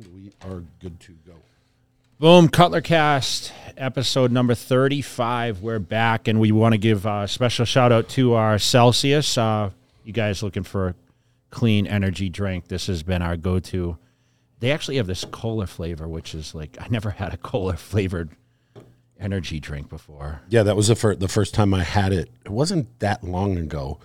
[0.00, 1.34] And we are good to go.
[2.18, 5.60] Boom, Cutler Cast, episode number 35.
[5.60, 9.36] We're back, and we want to give a special shout out to our Celsius.
[9.36, 9.70] Uh,
[10.04, 10.94] you guys looking for a
[11.50, 12.68] clean energy drink?
[12.68, 13.98] This has been our go to.
[14.60, 18.30] They actually have this cola flavor, which is like, I never had a cola flavored
[19.18, 20.40] energy drink before.
[20.48, 22.30] Yeah, that was the first the first time I had it.
[22.46, 23.98] It wasn't that long ago,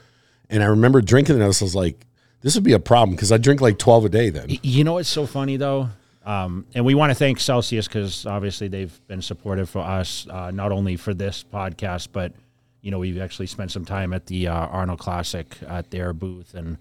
[0.49, 2.05] and I remember drinking was, I was like,
[2.45, 4.45] "This would be a problem" because I drink like twelve a day then.
[4.61, 5.89] You know what's so funny though?
[6.23, 10.51] Um, and we want to thank Celsius because obviously they've been supportive for us, uh,
[10.51, 12.33] not only for this podcast, but
[12.81, 16.53] you know we've actually spent some time at the uh, Arnold Classic at their booth,
[16.53, 16.77] and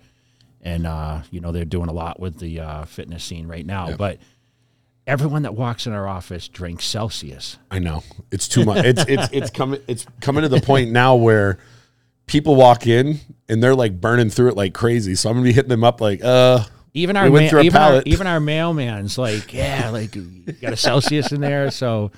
[0.61, 3.97] and uh, you know they're doing a lot with the uh, fitness scene right now.
[3.97, 4.19] But
[5.07, 7.57] everyone that walks in our office drinks Celsius.
[7.71, 8.85] I know it's too much.
[8.85, 9.81] It's it's it's coming.
[9.87, 11.59] It's coming to the point now where
[12.27, 15.15] people walk in and they're like burning through it like crazy.
[15.15, 16.65] So I'm gonna be hitting them up like, uh,
[16.95, 20.17] Even our We ma- even our, even our mailman's like, yeah, like
[20.61, 22.11] got a Celsius in there, so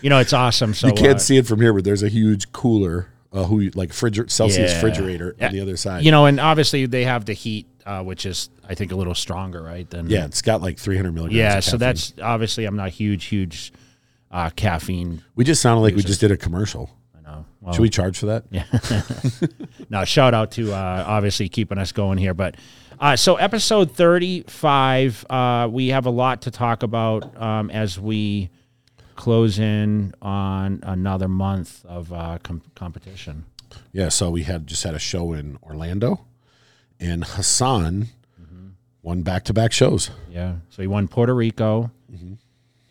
[0.00, 0.74] you know it's awesome.
[0.74, 3.70] So you can't uh, see it from here, but there's a huge cooler, uh, who
[3.74, 4.76] like friger- Celsius Yeah.
[4.76, 6.04] refrigerator on the other side.
[6.04, 9.14] You know, and obviously they have the heat, uh, which is I think a little
[9.14, 9.88] stronger, right?
[9.90, 11.36] Than yeah, it's got like 300 milligrams.
[11.36, 11.60] yeah.
[11.60, 13.72] So that's obviously I'm not huge, huge
[14.30, 15.22] uh, caffeine.
[15.34, 16.88] we just sounded like we just did a commercial.
[17.62, 18.44] Well, Should we charge for that?
[18.50, 18.64] Yeah.
[19.88, 22.34] no, shout out to uh, obviously keeping us going here.
[22.34, 22.56] But
[23.00, 28.50] uh, so episode 35, uh, we have a lot to talk about um, as we
[29.14, 33.44] close in on another month of uh, com- competition.
[33.92, 36.24] Yeah, so we had just had a show in Orlando,
[36.98, 38.08] and Hassan
[39.02, 40.10] won back to back shows.
[40.30, 40.56] Yeah.
[40.70, 42.34] So he won Puerto Rico, Mm-hmm.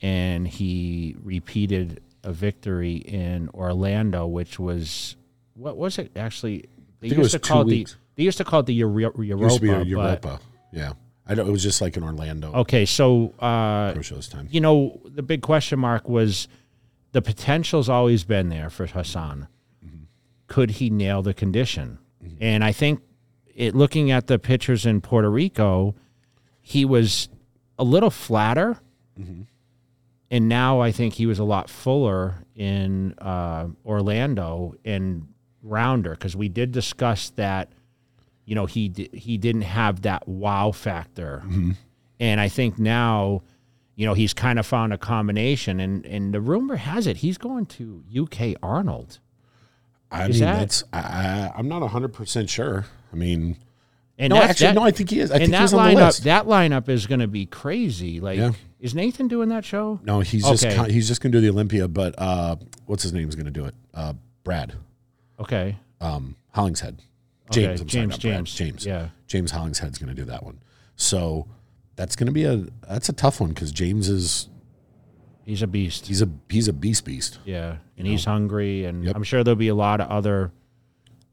[0.02, 5.16] and he repeated a victory in Orlando, which was
[5.55, 6.66] what was it actually?
[7.00, 7.91] They it was to call it weeks.
[7.94, 9.86] the they used to call it the Euro- It used to be Europa.
[9.86, 10.39] but- Europa.
[10.72, 10.94] yeah,
[11.28, 13.94] I know it was just like in Orlando okay, so uh,
[14.50, 16.47] you know the big question mark was
[17.11, 19.47] the potential's always been there for Hassan.
[19.85, 20.03] Mm-hmm.
[20.47, 21.97] Could he nail the condition?
[22.23, 22.38] Mm-hmm.
[22.40, 23.01] And I think
[23.53, 25.96] it looking at the pictures in Puerto Rico,
[26.62, 27.28] he was
[27.79, 28.79] a little flatter.
[29.19, 29.41] Mm-hmm.
[30.31, 35.28] And now I think he was a lot fuller in uh, Orlando and
[35.62, 37.72] rounder because we did discuss that.
[38.46, 41.44] You know he di- he didn't have that wow factor,
[42.20, 43.44] and I think now,
[43.96, 45.80] you know, he's kind of found a combination.
[45.80, 49.20] And and the rumor has it he's going to UK Arnold.
[50.12, 52.88] I is mean, that- that's I, I'm not 100 percent sure.
[53.14, 53.58] I mean,
[54.22, 55.32] And no, actually, that, no, I think he is.
[55.32, 56.24] I and think that he's on the lineup list.
[56.26, 58.20] that lineup is going to be crazy.
[58.20, 58.52] Like, Yeah.
[58.80, 60.00] is Nathan doing that show?
[60.04, 60.76] no, he's just Okay.
[60.76, 62.56] con- he's just gonna do the Olympia, but uh,
[62.86, 63.74] what's his name's gonna do it?
[63.94, 64.74] Uh, Brad
[65.40, 67.00] Okay, um, Hollingshead.
[67.50, 69.08] Okay, James, I'm sorry, James, Brad, James, James, yeah.
[69.28, 70.59] James Hollingshead's gonna do that one.
[70.96, 71.48] So
[71.96, 74.50] that's gonna be a that's a tough one because James is
[75.46, 76.08] he's a beast.
[76.08, 77.40] he's a he's a beast beast.
[77.46, 79.16] yeah, and he's hungry, and Yep.
[79.16, 80.52] I'm sure there'll be a lot of other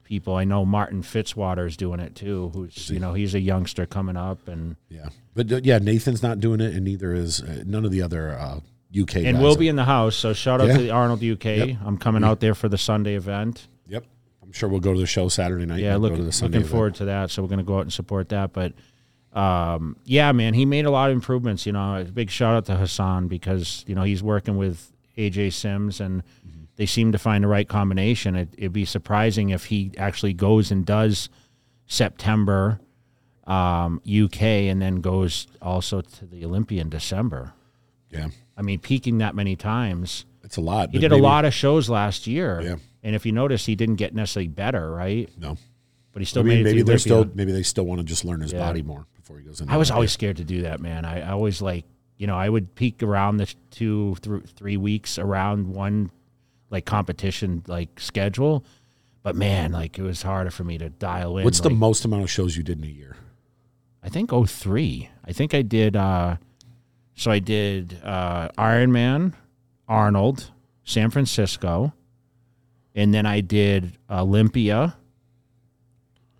[0.08, 0.34] people.
[0.34, 2.50] I know Martin Fitzwater is doing it too.
[2.54, 6.40] Who's you know he's a youngster coming up, and Yeah, but uh, yeah, Nathan's not
[6.40, 8.60] doing it, and neither is uh, none of the other uh,
[8.98, 9.16] UK.
[9.16, 10.16] and we'll are- be in the house.
[10.16, 10.76] So shout out Yeah.
[10.78, 11.44] to the Arnold UK.
[11.44, 11.76] Yep.
[11.84, 13.68] I'm coming out there for the Sunday event.
[13.86, 14.04] Yep,
[14.42, 15.80] I'm sure we'll go to the show Saturday night.
[15.80, 16.66] Yeah, look, go to the looking event.
[16.66, 17.30] forward to that.
[17.30, 18.52] So we're going to go out and support that.
[18.52, 18.72] But
[19.32, 21.66] um, yeah, man, he made a lot of improvements.
[21.66, 25.52] You know, a big shout out to Hassan because you know he's working with AJ
[25.52, 26.57] Sims and Mm-hmm.
[26.78, 28.34] They seem to find the right combination.
[28.36, 31.28] It, it'd be surprising if he actually goes and does
[31.86, 32.80] September
[33.46, 37.52] um, UK and then goes also to the Olympia in December.
[38.10, 40.24] Yeah, I mean, peaking that many times.
[40.44, 40.90] it's a lot.
[40.92, 42.60] He did a lot of shows last year.
[42.62, 42.76] Yeah.
[43.02, 45.28] And if you notice, he didn't get necessarily better, right?
[45.38, 45.56] No,
[46.12, 48.04] But he still I mean made it maybe they're still maybe they still want to
[48.04, 48.58] just learn his Yeah.
[48.60, 49.68] body more before he goes in.
[49.68, 51.04] I was always scared to do that, man.
[51.04, 51.84] I, I always like,
[52.16, 56.10] you know, I would peak around the two, through three weeks around one
[56.70, 58.64] like competition like schedule,
[59.22, 61.44] but man, like it was harder for me to dial in.
[61.44, 63.16] What's the like, most amount of shows you did in a year?
[64.02, 65.08] I think 03.
[65.24, 65.96] I think I did.
[65.96, 66.36] uh
[67.14, 69.34] So I did uh Iron Man,
[69.88, 70.50] Arnold,
[70.84, 71.92] San Francisco,
[72.94, 74.96] and then I did Olympia,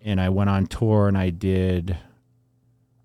[0.01, 1.97] and I went on tour and I did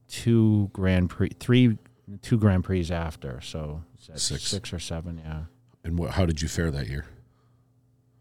[0.08, 1.76] two Grand Prix, three,
[2.22, 3.40] two Grand Prix after.
[3.40, 3.82] So
[4.16, 4.42] Six.
[4.44, 5.44] six or seven, yeah.
[5.82, 7.06] And what, how did you fare that year?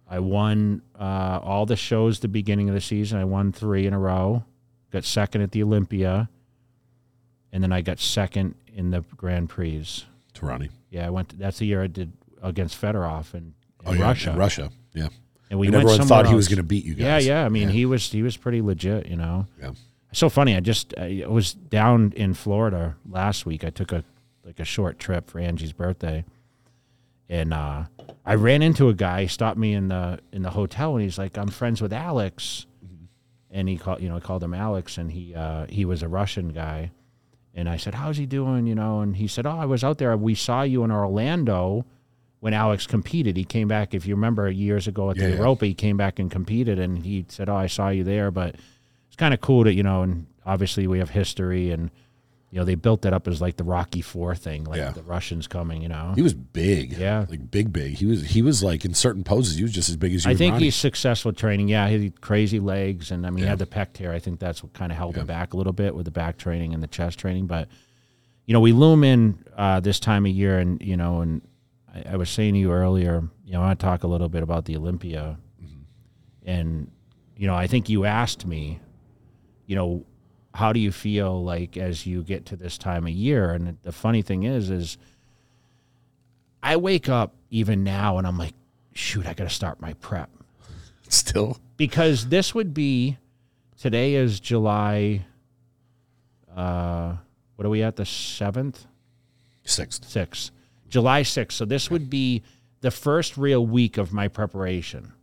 [0.10, 3.20] I won uh, all the shows the beginning of the season.
[3.20, 4.44] I won three in a row.
[4.92, 6.30] Got second at the Olympia,
[7.52, 9.86] and then I got second in the Grand Prix.
[10.34, 10.70] Tarani.
[10.90, 11.38] Yeah, I went.
[11.40, 12.12] that's the year I did
[12.42, 13.54] against Fedorov in, in
[13.86, 14.32] Oh yeah, Russia.
[14.32, 14.70] in Russia.
[14.94, 15.08] Yeah,
[15.50, 17.26] And we and went everyone thought he was going to beat you Yeah, guys.
[17.26, 17.40] yeah.
[17.42, 17.46] Yeah.
[17.46, 19.08] I mean, he was he was pretty legit.
[19.08, 19.48] You know.
[19.60, 19.72] Yeah.
[20.12, 20.56] So funny.
[20.56, 23.64] I just I was down in Florida last week.
[23.64, 24.04] I took a
[24.46, 26.24] like a short trip for Angie's birthday,
[27.34, 27.86] and uh,
[28.24, 29.24] I ran into a guy.
[29.24, 32.68] He stopped me in the in the hotel, and he's like, "I'm friends with Alex,"
[33.50, 36.08] and he called you know I called him Alex, and he uh, he was a
[36.08, 36.92] Russian guy,
[37.56, 39.98] and I said, "How's he doing?" You know, and he said, "Oh, I was out
[39.98, 40.16] there.
[40.16, 41.86] We saw you in Orlando."
[42.40, 43.94] When Alex competed, he came back.
[43.94, 45.36] If you remember years ago at the yeah.
[45.38, 48.56] Europa, he came back and competed, and he said, "Oh, I saw you there." But
[49.08, 51.90] it's kind of cool that you know, and obviously we have history, and
[52.54, 54.92] you know they built it up as like the Rocky Four thing, like Yeah.
[54.92, 55.82] the Russians coming.
[55.82, 56.94] You know, He was big.
[56.94, 57.26] Yeah.
[57.28, 57.96] Like big, big.
[57.96, 60.30] He was he was like in certain poses, he was just as big as you.
[60.32, 61.68] I think he's successful training.
[61.70, 64.14] Yeah, he had crazy legs, and I mean, he had the pec tear.
[64.14, 65.22] I think that's what kind of held Yeah.
[65.22, 67.48] him back a little bit with the back training and the chest training.
[67.48, 67.70] But
[68.46, 71.42] you know, we loom in uh, this time of year, and you know, and
[71.92, 74.30] I, I was saying to you earlier, you know, I want to talk a little
[74.30, 75.40] bit about the Olympia,
[76.46, 76.92] and
[77.36, 78.80] you know, I think you asked me,
[79.66, 80.06] you know,
[80.54, 83.52] how do you feel like as you get to this time of year?
[83.52, 84.98] And the funny thing is, is
[86.62, 88.54] I wake up even now, and I'm like,
[88.94, 90.30] shoot, I got to start my prep
[91.10, 91.58] still.
[91.78, 93.18] because this would be
[93.78, 95.26] today is July.
[96.56, 97.16] Uh,
[97.56, 98.86] what are we at the seventh,
[99.64, 100.06] Sixth.
[100.08, 100.52] sixth,
[100.90, 101.58] July sixth.
[101.58, 102.44] So this would be
[102.82, 105.14] the first real week of my preparation,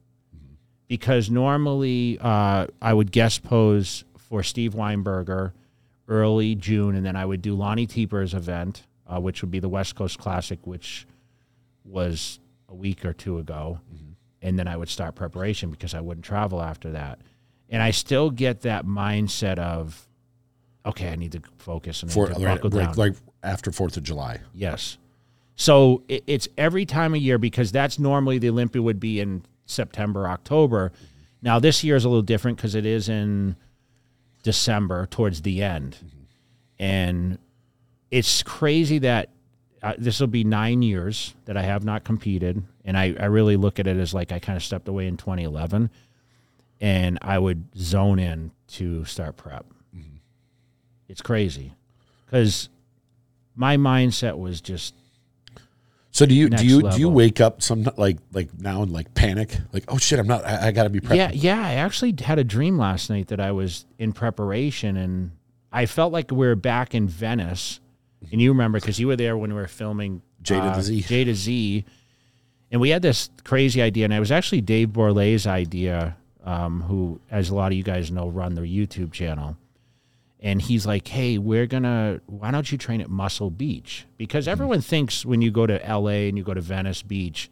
[0.88, 5.52] because normally uh, I would guest pose for Steve Weinberger
[6.08, 9.68] early June, and then I would do Lonnie Teper's event, uh, which would be the
[9.68, 11.06] West Coast Classic, which
[11.84, 13.80] was a week or two ago
[14.42, 17.18] and then I would start preparation because I wouldn't travel after that.
[17.68, 20.08] And I still get that mindset of,
[20.84, 22.88] okay, I need to focus and For to right, buckle down.
[22.88, 24.40] like, like after Fourth of July.
[24.54, 24.96] yes.
[25.56, 29.42] So it, it's every time of year because that's normally the Olympia would be in
[29.66, 30.90] September, October.
[31.42, 33.56] Now this year is a little different because it is in
[34.42, 35.96] December towards the end,
[36.78, 37.38] and
[38.10, 39.28] it's crazy that
[39.82, 43.56] uh, this will be nine years that I have not competed, and I, I really
[43.56, 45.90] look at it as like I kind of stepped away in 2011,
[46.80, 49.66] and I would zone in to start prep.
[51.10, 51.72] It's crazy.
[52.24, 52.68] Because
[53.56, 54.94] my mindset was just
[56.12, 59.14] So do you do you do you wake up some like like now and like
[59.14, 61.16] panic like oh shit I'm not I, I got to be prepped.
[61.16, 61.64] Yeah, yeah.
[61.64, 65.30] I actually had a dream last night that I was in preparation, and
[65.72, 67.80] I felt like we were back in Venice.
[68.32, 71.00] And you remember because you were there when we were filming J to uh, Z.
[71.02, 71.84] J to Z,
[72.70, 77.20] and we had this crazy idea, and it was actually Dave Borlay's idea, um, who,
[77.30, 79.56] as a lot of you guys know, run their YouTube channel.
[80.42, 82.20] And he's like, "Hey, we're gonna.
[82.26, 84.06] Why don't you train at Muscle Beach?
[84.16, 84.50] Because Hmm.
[84.52, 86.28] everyone thinks when you go to L.A.
[86.28, 87.50] and you go to Venice Beach,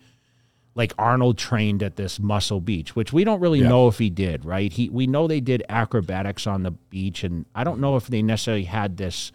[0.75, 3.69] like Arnold trained at this Muscle Beach, which we don't really Yeah.
[3.69, 4.73] know if he did, right?
[4.73, 8.23] He we know they did acrobatics on the beach, and I don't know if they
[8.23, 9.33] necessarily had this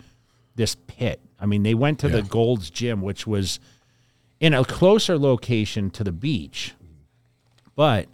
[0.56, 1.19] this pit.
[1.39, 3.59] I mean, they went to the Gold's Gym, which was
[4.39, 6.73] in a closer location to the beach,
[7.75, 8.07] but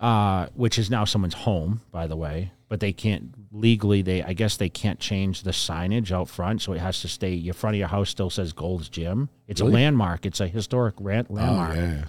[0.00, 2.50] uh, which is now someone's home, by the way.
[2.68, 4.02] But they can't legally.
[4.02, 7.32] They I guess they can't change the signage out front, so it has to stay.
[7.32, 9.30] Your front of your house still says Gold's Gym.
[9.48, 10.26] It's a landmark.
[10.26, 11.76] It's a historic ran- Oh, landmark.
[11.76, 12.04] yeah, yeah.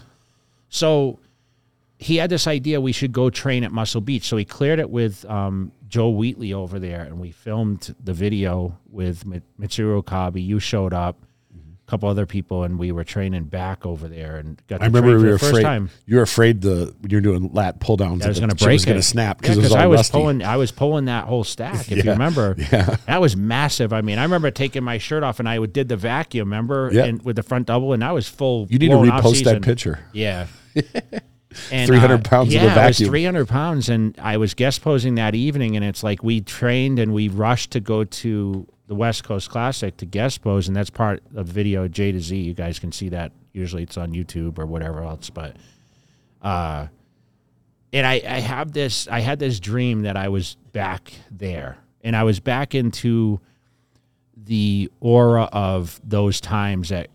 [0.69, 1.19] So
[1.97, 4.23] he had this idea we should go train at Muscle Beach.
[4.27, 8.77] So he cleared it with um, Joe Wheatley over there, and we filmed the video
[8.89, 10.37] with Mi- Mitsuru Okabe.
[10.37, 11.17] You showed up,
[11.87, 14.81] couple other people, and we were training back over there and got.
[14.81, 15.89] I remember we were the first afraid time.
[16.05, 18.55] you were afraid the when you were doing lat pull downs I was going to
[18.55, 20.11] break was going to snap because all I was rusty.
[20.13, 20.43] pulling.
[20.43, 21.91] I was pulling that whole stack.
[21.91, 22.97] If you remember, Yeah.
[23.05, 23.93] that was massive.
[23.93, 26.49] I mean, I remember taking my shirt off and I did the vacuum.
[26.49, 27.05] Remember, Yeah.
[27.05, 28.67] and with the front double, and I was full.
[28.69, 29.99] You need to repost that picture.
[30.13, 30.47] Yeah.
[31.71, 33.09] And, 300 uh, pounds of yeah, a it was vacuum.
[33.09, 33.87] 300 pounds.
[33.89, 35.75] And I was guest posing that evening.
[35.75, 39.95] And it's like we trained and we rushed to go to the West Coast Classic
[39.97, 40.67] to guest pose.
[40.67, 42.37] And that's part of video J to Z.
[42.37, 43.31] You guys can see that.
[43.53, 45.29] Usually it's on YouTube or whatever else.
[45.29, 45.55] But,
[46.41, 46.87] uh,
[47.93, 52.15] and I, I have this, I had this dream that I was back there and
[52.15, 53.39] I was back into
[54.35, 57.09] the aura of those times at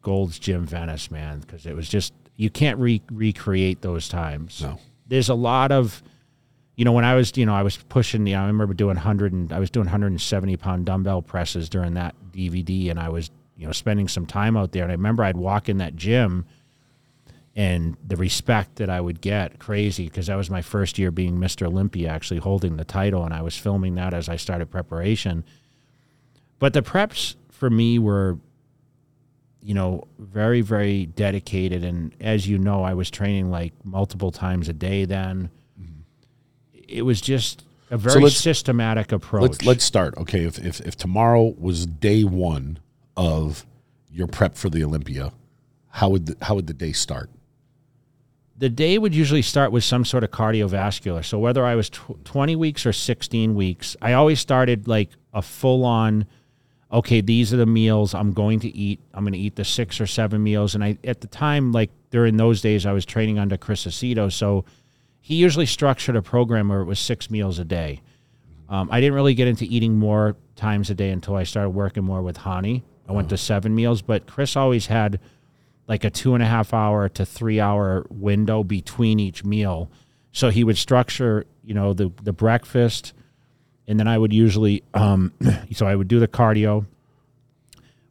[0.00, 4.62] Gold's Gym Venice, man, because it was just you can't re- recreate those times.
[4.62, 4.78] No.
[5.06, 6.02] There's a lot of,
[6.76, 8.96] you know, when I was, you know, I was pushing, you know, I remember doing
[8.96, 13.30] hundred and I was doing 170 pound dumbbell presses during that DVD, and I was,
[13.56, 14.82] you know, spending some time out there.
[14.82, 16.46] And I remember I'd walk in that gym,
[17.54, 21.38] and the respect that I would get, crazy, because that was my first year being
[21.38, 21.66] Mr.
[21.66, 25.44] Olympia, actually holding the title, and I was filming that as I started preparation.
[26.58, 28.38] But the preps for me were
[29.64, 31.84] you know, very, very dedicated.
[31.84, 35.50] And as you know, I was training like multiple times a day then.
[36.88, 39.42] It was just a very let's- systematic approach.
[39.42, 40.16] Let's let's start.
[40.18, 42.78] Okay, if, if if tomorrow was day one
[43.16, 43.66] of
[44.10, 45.32] your prep for the Olympia,
[45.90, 47.30] how would the, how would the day start?
[48.56, 51.24] the day would usually start with some sort of cardiovascular.
[51.24, 55.42] So whether I was tw- 20 weeks or 16 weeks, I always started like a
[55.42, 56.26] full on
[56.92, 59.00] okay, these are the meals I'm going to eat.
[59.12, 61.90] I'm going to eat the six or seven meals and I at the time like
[62.10, 64.64] during those days I was training under Chris Aceto, so
[65.26, 68.02] he usually structured a program where it was six meals a day.
[68.68, 72.04] Um, I didn't really get into eating more times a day until I started working
[72.04, 72.84] more with Hany.
[73.08, 75.18] I went to seven meals, but Chris always had
[75.88, 79.90] like a two and a half hour to three hour window between each meal.
[80.32, 83.14] So he would structure, you know, the the breakfast,
[83.88, 85.32] and then I would usually, um,
[85.72, 86.84] so I would do the cardio,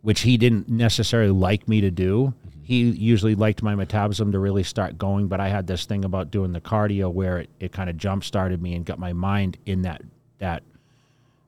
[0.01, 2.33] which he didn't necessarily like me to do.
[2.63, 6.31] He usually liked my metabolism to really start going, but I had this thing about
[6.31, 9.57] doing the cardio where it, it kind of jump started me and got my mind
[9.65, 10.01] in that
[10.39, 10.63] that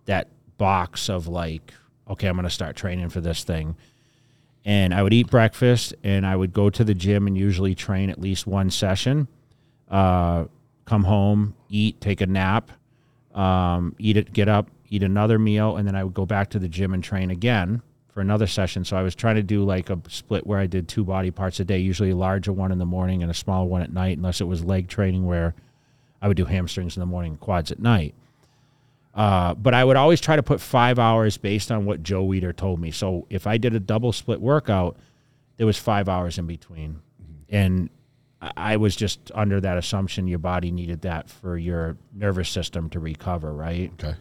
[0.05, 1.73] that box of like,
[2.09, 3.75] okay, I'm to start training for this thing
[4.65, 8.09] and I would eat breakfast and I would go to the gym and usually train
[8.09, 9.27] at least one session.
[9.89, 10.45] Uh,
[10.85, 12.71] come home, eat, take a nap,
[13.35, 16.59] um, eat it, get up, eat another meal, and then I would go back to
[16.59, 17.83] the gym and train again
[18.15, 18.85] for another session.
[18.85, 21.59] So I was trying to do like a split where I did two body parts
[21.59, 24.15] a day, usually a larger one in the morning and a smaller one at night,
[24.15, 25.53] unless it was leg training where
[26.21, 28.15] I would do hamstrings in the morning, quads at night.
[29.13, 32.55] Uh, but I would always try to put five hours based on what Joe Weider
[32.55, 32.89] told me.
[32.89, 34.95] So if I did a double split workout,
[35.57, 37.01] there was five hours in between,
[37.49, 37.89] and
[38.41, 42.89] I I was just under that assumption your body needed that for your nervous system
[42.91, 43.91] to recover, right?
[43.93, 44.15] Okay.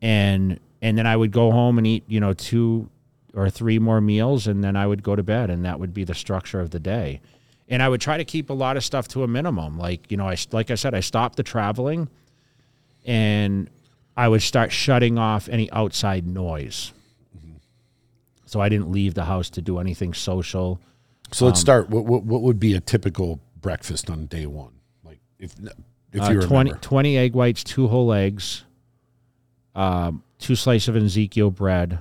[0.00, 2.90] And and then I would go home and eat, you know, two
[3.36, 6.02] or three more meals, and then I would go to bed, and that would be
[6.04, 7.20] the structure of the day.
[7.68, 9.78] And I would try to keep a lot of stuff to a minimum.
[9.78, 12.08] Like you know, I like I said, I stopped the traveling,
[13.04, 13.68] and
[14.16, 16.92] I would start shutting off any outside noise.
[18.46, 20.80] So I didn't leave the house to do anything social.
[21.32, 21.90] So let's start.
[21.90, 24.72] What, what what would be a typical breakfast on day one?
[25.04, 25.54] Like if
[26.12, 26.78] if Uh, you 20, remember.
[26.80, 28.64] 20 egg whites, two whole eggs,
[29.74, 31.98] um, two slices of Ezekiel bread,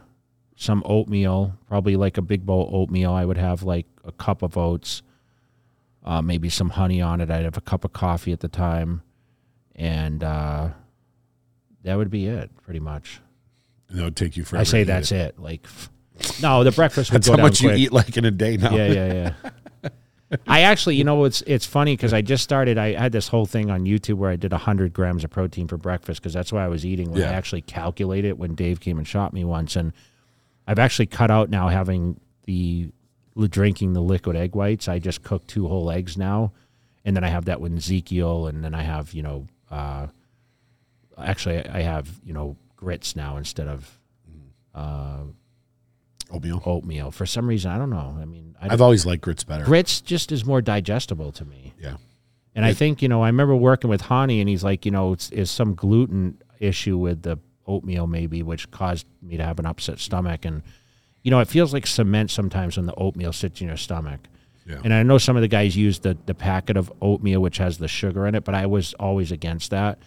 [0.56, 3.12] some oatmeal, probably like a big bowl oatmeal.
[3.12, 5.02] I would have like a cup of oats,
[6.04, 7.30] uh, maybe some honey on it.
[7.30, 9.02] I'd have a cup of coffee at the time,
[9.76, 10.70] and uh,
[11.84, 13.20] that would be it, pretty much.
[13.90, 14.62] And that would take you forever.
[14.62, 15.36] I say that's it.
[15.36, 15.40] it.
[15.40, 15.68] Like,
[16.42, 17.78] no, the breakfast would That's go how much quick.
[17.78, 18.76] you eat like in a day now.
[18.76, 19.90] Yeah, yeah, yeah.
[20.48, 22.78] I actually, you know, it's it's funny because I just started.
[22.78, 25.78] I had this whole thing on YouTube where I did hundred grams of protein for
[25.78, 28.38] breakfast because that's what I was eating when I actually calculated it.
[28.38, 29.94] When Dave came and shot me once, and
[30.68, 32.90] I've actually cut out now having the
[33.50, 34.88] drinking the liquid egg whites.
[34.88, 36.54] I just cook two whole eggs now,
[37.04, 40.08] and then I have that with Ezekiel, and then I have you know, uh,
[41.18, 44.00] actually I have you know grits now instead of
[46.32, 46.62] Oatmeal.
[46.66, 47.12] oatmeal.
[47.12, 48.18] For some reason, I don't know.
[48.20, 49.64] I mean, I I've always liked grits better.
[49.64, 51.74] grits just is more digestible to me.
[51.80, 51.98] Yeah.
[52.56, 55.12] And I think, you know, I remember working with Hany and he's like, you know,
[55.14, 59.66] it's is some gluten issue with the oatmeal maybe, which caused me to have an
[59.66, 60.46] upset stomach.
[60.46, 60.62] And,
[61.24, 64.22] you know, it feels like cement sometimes when the oatmeal sits in your stomach.
[64.66, 64.82] Yeah.
[64.84, 67.78] And I know some of the guys use the, the packet of oatmeal, which has
[67.78, 70.00] the sugar in it, but I was always against that.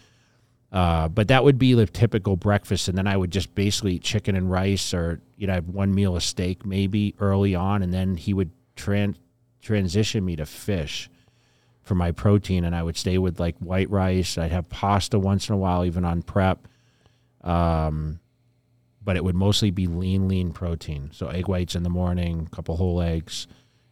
[0.70, 2.88] Uh, but that would be the typical breakfast.
[2.88, 5.94] And then I would just basically eat chicken and rice or, you know, have one
[5.94, 7.82] meal of steak maybe early on.
[7.82, 9.14] And then he would tran-
[9.62, 11.08] transition me to fish
[11.82, 12.64] for my protein.
[12.64, 14.36] And I would stay with like white rice.
[14.36, 16.68] I'd have pasta once in a while, even on prep.
[17.42, 18.20] Um,
[19.02, 21.10] but it would mostly be lean, lean protein.
[21.12, 23.46] So egg whites in the morning, a couple whole eggs,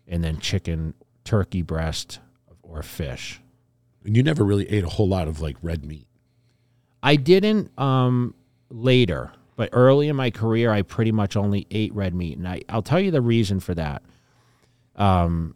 [0.07, 2.19] and then chicken, turkey breast,
[2.63, 3.41] or fish.
[4.05, 6.07] And you never really ate a whole lot of like red meat.
[7.03, 8.35] I didn't um,
[8.69, 12.63] later, but early in my career, I pretty much only ate red meat, and I,
[12.69, 14.03] I'll tell you the reason for that.
[14.97, 15.55] Um,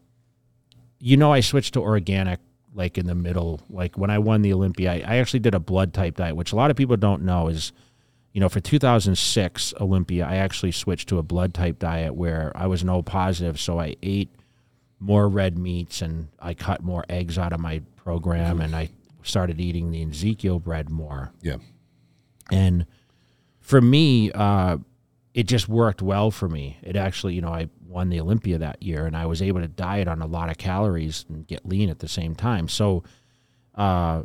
[0.99, 2.40] you know, I switched to organic
[2.74, 4.92] like in the middle, like when I won the Olympia.
[4.92, 7.48] I, I actually did a blood type diet, which a lot of people don't know
[7.48, 7.72] is,
[8.32, 12.66] you know, for 2006 Olympia, I actually switched to a blood type diet where I
[12.66, 14.30] was no positive, so I ate
[15.00, 18.90] more red meats and I cut more eggs out of my program, and I
[19.22, 21.32] started eating the Ezekiel bread more.
[21.42, 21.56] Yeah.
[22.50, 22.86] And
[23.60, 24.78] for me, uh,
[25.34, 26.78] it just worked well for me.
[26.82, 29.68] It actually, you know, I won the Olympia that year and I was able to
[29.68, 32.68] diet on a lot of calories and get lean at the same time.
[32.68, 33.02] So,
[33.75, 34.23] uh,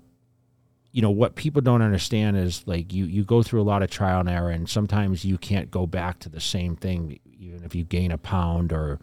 [0.91, 3.89] you know, what people don't understand is like you, you go through a lot of
[3.89, 7.75] trial and error and sometimes you can't go back to the same thing, even if
[7.75, 8.99] you gain a pound or,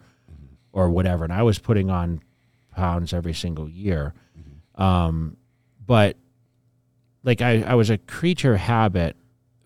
[0.71, 1.23] or whatever.
[1.23, 2.21] And I was putting on
[2.71, 4.13] pounds every single year.
[4.75, 5.37] Um,
[5.85, 6.17] but
[7.23, 9.15] like I, I was a creature habit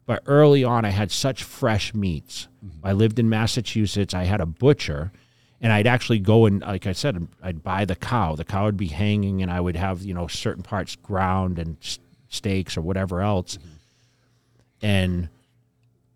[0.07, 2.47] But early on, I had such fresh meats.
[2.65, 2.87] Mm-hmm.
[2.87, 4.13] I lived in Massachusetts.
[4.13, 5.11] I had a butcher,
[5.61, 8.35] and I'd actually go and, like I said, I'd buy the cow.
[8.35, 11.77] The cow would be hanging, and I would have you know certain parts ground and
[12.29, 13.57] steaks or whatever else.
[13.57, 14.85] Mm-hmm.
[14.85, 15.29] And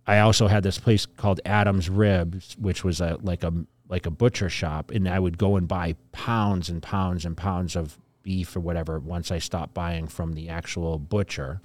[0.08, 3.54] I also had this place called Adam's Ribs, which was a like a
[3.90, 7.76] like a butcher shop, and I would go and buy pounds and pounds and pounds
[7.76, 11.60] of beef or whatever once I stopped buying from the actual butcher.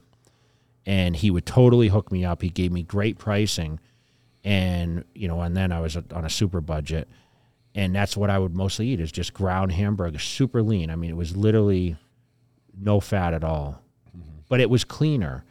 [0.87, 2.43] And he would totally hook me up.
[2.43, 3.81] He gave me great pricing,
[4.45, 7.09] and you know, and then I was on a super budget,
[7.75, 10.90] and that's what I would mostly eat is just ground hamburger, super lean.
[10.90, 11.97] I mean, it was literally
[12.78, 13.83] no fat at all,
[14.16, 14.28] mm-hmm.
[14.49, 15.45] but it was cleaner,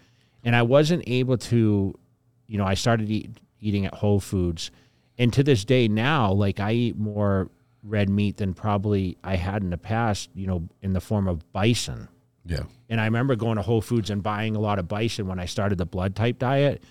[0.46, 2.00] and I wasn't able to
[2.48, 4.72] you know, I started eat, eating at Whole Foods,
[5.18, 7.50] and to this day now, like I eat more
[7.84, 10.30] red meat than probably I had in the past.
[10.34, 12.10] You know, in the form of bison.
[12.46, 12.64] Yeah.
[12.90, 15.46] And I remember going to Whole Foods and buying a lot of bison when I
[15.46, 16.84] started the blood type diet.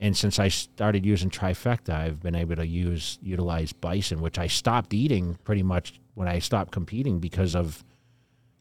[0.00, 4.46] And since I started using trifecta, I've been able to use utilize bison, which I
[4.46, 7.84] stopped eating pretty much when I stopped competing because of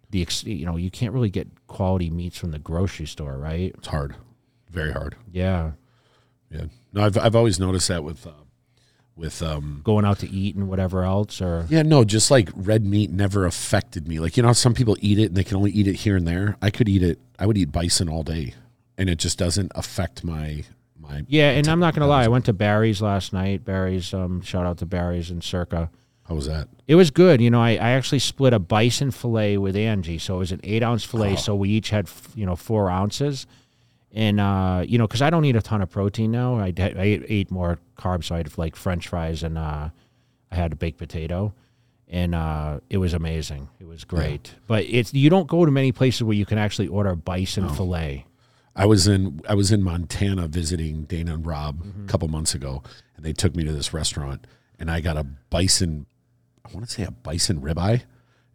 [0.09, 3.73] the you know you can't really get quality meats from the grocery store, right?
[3.77, 4.15] It's hard.
[4.69, 5.15] Very hard.
[5.31, 5.71] Yeah,
[6.49, 6.65] Yeah.
[6.93, 8.31] No, I've I've always noticed that with uh,
[9.17, 12.85] with um going out to eat and whatever else, or yeah, no, just like red
[12.85, 14.19] meat never affected me.
[14.19, 16.27] Like, you know, some people eat it and they can only eat it here and
[16.27, 16.55] there.
[16.61, 17.19] I could eat it.
[17.39, 18.53] I would eat bison all day
[18.97, 20.63] and it just doesn't affect my
[20.99, 22.23] my Yeah, and I'm not gonna lie.
[22.23, 23.63] I went to Barry's last night.
[23.63, 25.89] Barry's, um, shout out to Barry's and Circa.
[26.27, 26.67] how was that?
[26.87, 27.41] It was good.
[27.41, 30.61] You know, I, I actually split a bison fillet with Angie, so it was an
[30.63, 31.35] eight ounce fillet.
[31.35, 33.45] So we each had you know four ounces,
[34.13, 36.55] and uh, you know, because I don't eat a ton of protein now.
[36.55, 39.89] I, ate, ate more carbs, so I had like French fries and uh,
[40.51, 41.53] I had a baked potato,
[42.07, 43.69] and uh, it was amazing.
[43.79, 44.55] It was great.
[44.67, 48.25] But it's you don't go to many places where you can actually order bison fillet.
[48.75, 52.83] I was in I was in Montana visiting Dana and Rob a couple months ago,
[53.15, 54.45] and they took me to this restaurant,
[54.79, 56.05] and I got a bison.
[56.63, 58.03] I want to say a bison ribeye.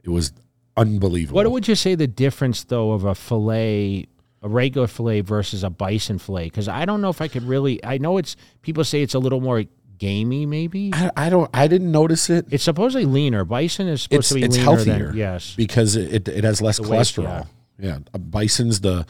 [0.04, 0.32] It was
[0.76, 1.36] unbelievable.
[1.36, 4.06] What would you say the difference though of a fillet,
[4.42, 6.44] a regular fillet versus a bison fillet?
[6.44, 7.84] Because I don't know if I could really.
[7.84, 9.64] I know it's people say it's a little more
[9.98, 10.90] gamey, maybe.
[10.92, 11.48] I, I don't.
[11.54, 12.46] I didn't notice it.
[12.50, 13.44] It's supposedly leaner.
[13.44, 15.06] Bison is supposed It's to be it's leaner healthier.
[15.08, 15.54] than yes.
[15.56, 17.46] because it, it, it has less waste, cholesterol.
[17.78, 19.06] yeah, A bison's the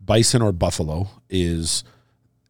[0.00, 1.84] bison or buffalo is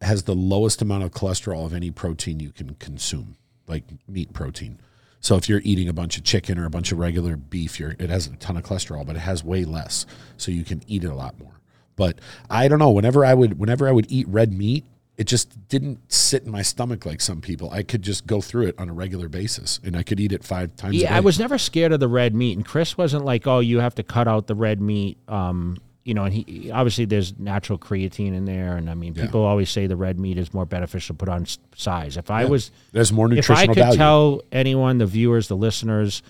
[0.01, 3.35] has the lowest amount of cholesterol of any protein you can consume,
[3.67, 4.79] like meat protein.
[5.19, 7.91] So if you're eating a bunch of chicken or a bunch of regular beef, you're,
[7.99, 11.03] it has a ton of cholesterol, but it has way less, so you can eat
[11.03, 11.51] it a lot more.
[11.95, 12.91] But I don't know.
[12.91, 14.85] Whenever I would, whenever I would eat red meat,
[15.17, 17.69] it just didn't sit in my stomach like some people.
[17.69, 20.43] I could just go through it on a regular basis, and I could eat it
[20.43, 20.95] five times.
[20.95, 23.59] a Yeah, I was never scared of the red meat, and Chris wasn't like, "Oh,
[23.59, 27.37] you have to cut out the red meat." Um, you know, and he obviously there's
[27.37, 30.65] natural creatine in there, and I mean, people always say the red meat is more
[30.65, 32.17] beneficial to put on size.
[32.17, 33.97] If I was There's more nutritional if I could value.
[33.97, 36.23] tell anyone, the viewers, the listeners,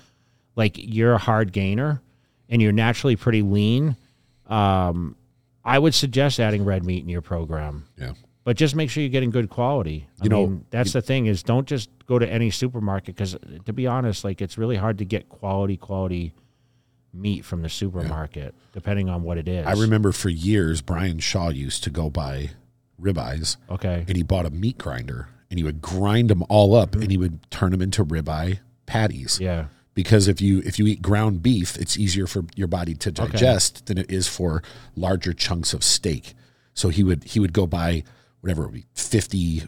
[0.57, 2.01] like you're a hard gainer
[2.49, 3.95] and you're naturally pretty lean,
[4.47, 5.15] um,
[5.63, 7.85] I would suggest adding red meat in your program.
[7.97, 8.13] yeah.
[8.43, 10.07] But just make sure you're getting good quality.
[10.19, 13.37] I You know, mean, that's the thing is don't just go to any supermarket because,
[13.65, 16.33] to be honest, like it's really hard to get quality quality
[17.13, 19.67] meat from the supermarket, depending on what it is.
[19.67, 22.49] I remember for years Brian Shaw used to go buy
[22.99, 24.05] ribeyes Okay.
[24.07, 27.01] and he bought a meat grinder and he would grind them all up Mm-hmm.
[27.03, 29.39] and he would turn them into ribeye patties.
[29.39, 29.65] Yeah.
[29.93, 33.87] Because if you if you eat ground beef, it's easier for your body to digest
[33.87, 34.63] than it is for
[34.95, 36.33] larger chunks of steak.
[36.73, 38.03] So he would he would go buy
[38.39, 39.63] whatever it would be, 50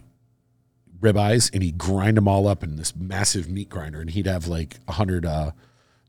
[1.01, 4.47] ribeyes and he'd grind them all up in this massive meat grinder and he'd have
[4.47, 5.51] like a 100 uh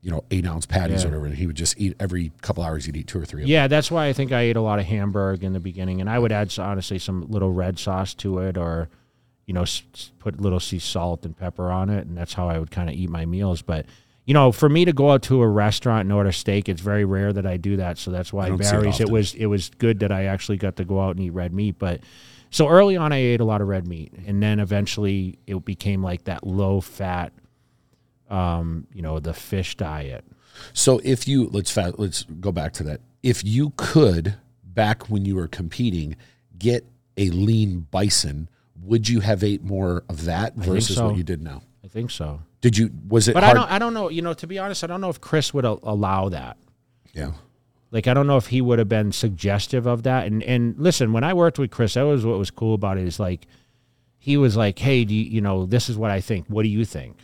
[0.01, 1.09] you know, eight ounce patties Yeah.
[1.09, 1.27] or whatever.
[1.27, 2.85] And he would just eat every couple hours.
[2.85, 3.41] He'd eat two or three.
[3.41, 3.53] Of them.
[3.53, 6.11] Yeah, that's why I think I ate a lot of Hamburg in the beginning, and
[6.11, 8.91] I would add honestly some little red sauce to it, or
[9.47, 9.83] you know, s-
[10.19, 12.95] put little sea salt and pepper on it, and that's how I would kind of
[12.95, 13.63] eat my meals.
[13.63, 13.87] But
[14.25, 17.05] you know, for me to go out to a restaurant and order steak, it's very
[17.05, 17.99] rare that I do that.
[17.99, 19.01] So that's why I it Barry's.
[19.01, 21.53] It was it was good that I actually got to go out and eat red
[21.53, 22.01] meat, but.
[22.51, 26.05] So early on, I ate a lot of red meat, and then eventually it became
[26.05, 27.33] like that low fat,
[28.31, 30.25] um, you know, the fish diet.
[30.73, 33.01] So if you let's fa- let's go back to that.
[33.25, 36.17] If you could back when you were competing
[36.57, 38.49] get a lean bison,
[38.83, 41.09] would you have ate more of that versus so.
[41.09, 41.63] what you did now?
[41.85, 42.41] I think so.
[42.65, 43.71] Did you was it But I don't.
[43.71, 44.09] I don't know.
[44.09, 46.57] You know, to be honest, I don't know if Chris would a- allow that.
[47.13, 47.33] yeah.
[47.91, 50.27] Like, I don't know if he would have been suggestive of that.
[50.27, 53.07] And and listen, when I worked with Chris, that was what was cool about it.
[53.07, 53.47] Is like,
[54.19, 56.47] he was like, "Hey, do you, you know this is what I think?
[56.49, 57.19] What do you think?"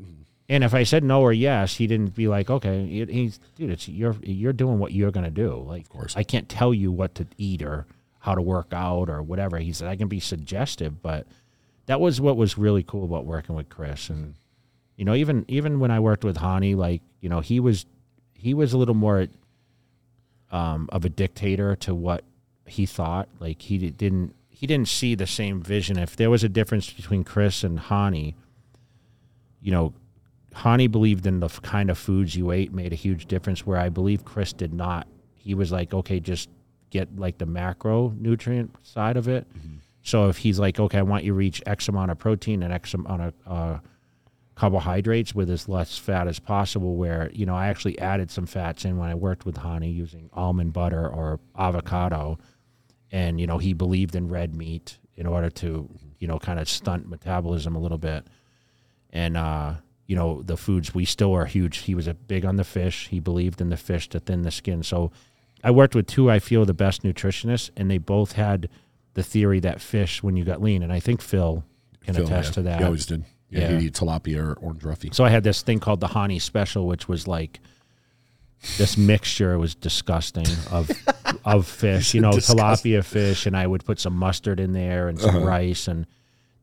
[0.00, 0.22] Mm.
[0.48, 3.88] And if I said no or yes, he didn't be like, "Okay, he's dude, it's
[3.88, 6.16] you're you're doing what you're gonna do." Like, of course.
[6.16, 7.84] I can't tell you what to eat or
[8.20, 9.58] how to work out or whatever.
[9.58, 11.26] He said I can be suggestive, but
[11.86, 14.08] that was what was really cool about working with Chris.
[14.08, 14.34] And
[14.98, 17.86] you know, even even when I worked with Hany, like you know, he was
[18.34, 19.28] he was a little more
[20.50, 22.24] um, of a dictator to what
[22.66, 23.28] he thought.
[23.38, 25.96] Like he didn't he didn't see the same vision.
[25.98, 28.34] If there was a difference between Chris and Hany,
[29.62, 29.94] you know,
[30.52, 33.64] Hany believed in the f- kind of foods you ate made a huge difference.
[33.64, 35.06] Where I believe Chris did not.
[35.36, 36.48] He was like, okay, just
[36.90, 39.46] get like the macro nutrient side of it.
[40.02, 42.72] So if he's like, okay, I want you to reach X amount of protein and
[42.72, 43.78] X amount of uh,
[44.58, 46.96] carbohydrates with as less fat as possible.
[46.96, 50.28] Where you know I actually added some fats in when I worked with Hany using
[50.32, 52.38] almond butter or avocado,
[53.12, 56.68] and you know he believed in red meat in order to you know kind of
[56.68, 58.26] stunt metabolism a little bit,
[59.10, 59.74] and uh,
[60.06, 61.78] you know the foods we still are huge.
[61.78, 63.06] He was a big on the fish.
[63.08, 64.82] He believed in the fish to thin the skin.
[64.82, 65.12] So
[65.62, 68.68] I worked with two I feel the best nutritionists, and they both had
[69.14, 71.64] the theory that fish when you got lean, and I think Phil
[72.00, 72.54] can Phil, attest yeah.
[72.54, 72.78] to that.
[72.80, 73.24] He always did.
[73.50, 73.78] Yeah, Yeah.
[73.78, 75.14] he'd eat tilapia or orange roughy.
[75.14, 77.60] So I had this thing called the Hany Special, which was like
[78.76, 80.90] this mixture was disgusting of
[81.44, 82.92] of fish, you know, Disgusting.
[82.92, 86.06] tilapia fish, and I would put some mustard in there and some rice, and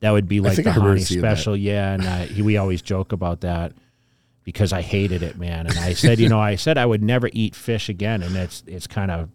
[0.02, 1.38] that would be like the Hany seeing that.
[1.38, 1.56] Special.
[1.56, 3.72] Yeah, and I, he, we always joke about that
[4.44, 5.66] because I hated it, man.
[5.68, 8.62] And I said, you know, I said I would never eat fish again, and it's
[8.68, 9.30] it's kind of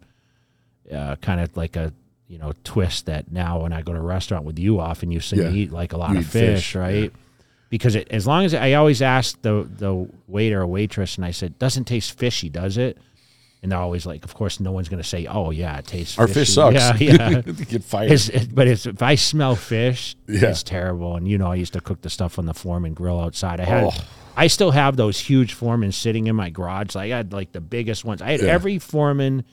[0.93, 1.91] uh, kind of like a
[2.27, 5.19] you know twist that now when I go to a restaurant with you, often you
[5.19, 5.49] say Yeah.
[5.49, 7.11] you eat like a lot You of fish, fish, right?
[7.71, 11.31] Because it, as long as I always ask the the waiter or waitress, and I
[11.31, 12.99] said, "Doesn't taste fishy, does it?"
[13.63, 16.19] And they're always like, "Of course, no one's going to say, oh yeah, it tastes
[16.19, 16.99] Our fishy." fish sucks.
[17.01, 17.41] Yeah, yeah.
[17.41, 18.11] Get fired.
[18.11, 20.49] It's- it- but it's, if I smell fish, Yeah.
[20.49, 21.15] it's terrible.
[21.15, 23.59] And you know, I used to cook the stuff on the Foreman grill outside.
[23.61, 23.91] I had, Oh.
[24.35, 26.93] I still have those huge Foreman sitting in my garage.
[26.95, 28.21] Like I had like the biggest ones.
[28.21, 28.47] I had Yeah.
[28.47, 29.45] every Foreman,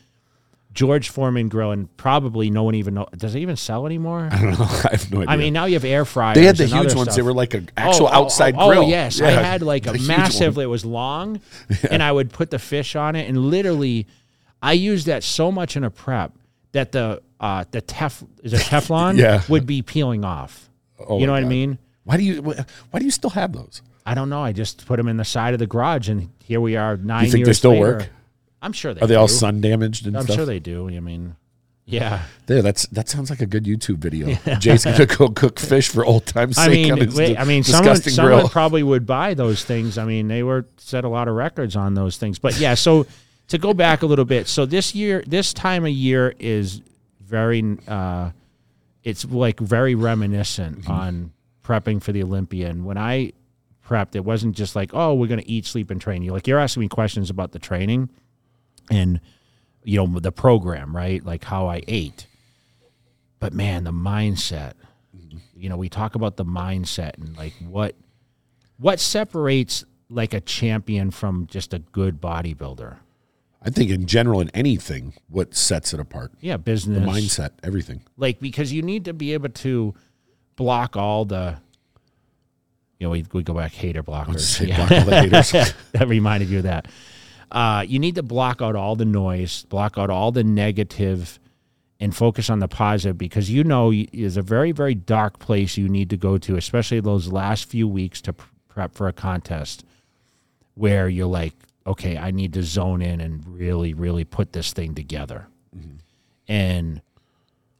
[0.74, 3.06] George Foreman grill, and probably no one even know.
[3.16, 4.28] Does it even sell anymore?
[4.30, 4.64] I don't know.
[4.84, 5.30] I have no idea.
[5.32, 6.36] I mean, now you have air fryers.
[6.36, 7.16] they had the huge ones.
[7.16, 8.82] They were like an actual Oh, oh, outside oh, grill.
[8.84, 10.56] Oh yes, I had like a massive.
[10.56, 10.64] one.
[10.64, 11.40] It was long,
[11.90, 14.06] and I would put the fish on it, and literally,
[14.62, 16.32] I used that so much in a prep
[16.72, 19.42] that the uh, the tef is it Teflon Yeah.
[19.48, 20.68] would be peeling off.
[21.00, 21.78] Oh you know what I mean?
[22.04, 23.82] Why do you why do you still have those?
[24.06, 24.42] I don't know.
[24.42, 27.24] I just put them in the side of the garage, and here we are nine
[27.26, 27.82] You think years they still later.
[27.98, 28.08] work?
[28.60, 30.20] I'm sure they Are they all sun damaged and stuff?
[30.22, 30.36] I'm stuff?
[30.36, 30.88] sure they do.
[30.88, 31.36] I mean,
[31.84, 32.24] yeah.
[32.46, 34.34] There, that's that sounds like a good YouTube video.
[34.58, 38.48] Jay's gonna go cook fish for old time's I mean, wait, I mean, someone, someone
[38.48, 39.96] probably would buy those things.
[39.96, 42.38] I mean, they were set a lot of records on those things.
[42.38, 43.06] But yeah, so
[43.48, 46.82] to go back a little bit, so this year, this time of year is
[47.20, 48.30] very, uh,
[49.04, 50.90] it's like very reminiscent Mm-hmm.
[50.92, 51.32] on
[51.64, 52.68] prepping for the Olympia.
[52.68, 53.32] And when I
[53.86, 56.22] prepped, it wasn't just like, oh, we're going to eat, sleep, and train.
[56.22, 58.08] You like you're asking me questions about the training
[58.90, 59.20] and
[59.84, 61.24] you know the program, right?
[61.24, 62.26] Like how I ate.
[63.40, 64.72] But man, the mindset.
[65.56, 67.94] You know, we talk about the mindset and like what
[68.78, 72.96] what separates like a champion from just a good bodybuilder.
[73.60, 78.02] I think in general in anything, what sets it apart, Yeah, business the mindset, everything.
[78.16, 79.94] like because you need to be able to
[80.54, 81.56] block all the
[83.00, 84.76] you know we, we go back hater blockers Yeah.
[84.76, 85.50] block all the haters.
[85.92, 86.86] that reminded you of that
[87.50, 91.38] uh, you need to block out all the noise block out all the negative
[92.00, 95.88] and focus on the positive because you know is a very very dark place you
[95.88, 98.32] need to go to especially those last few weeks to
[98.68, 99.84] prep for a contest
[100.74, 101.54] where you're like
[101.86, 105.46] okay i need to zone in and really really put this thing together.
[106.48, 107.02] And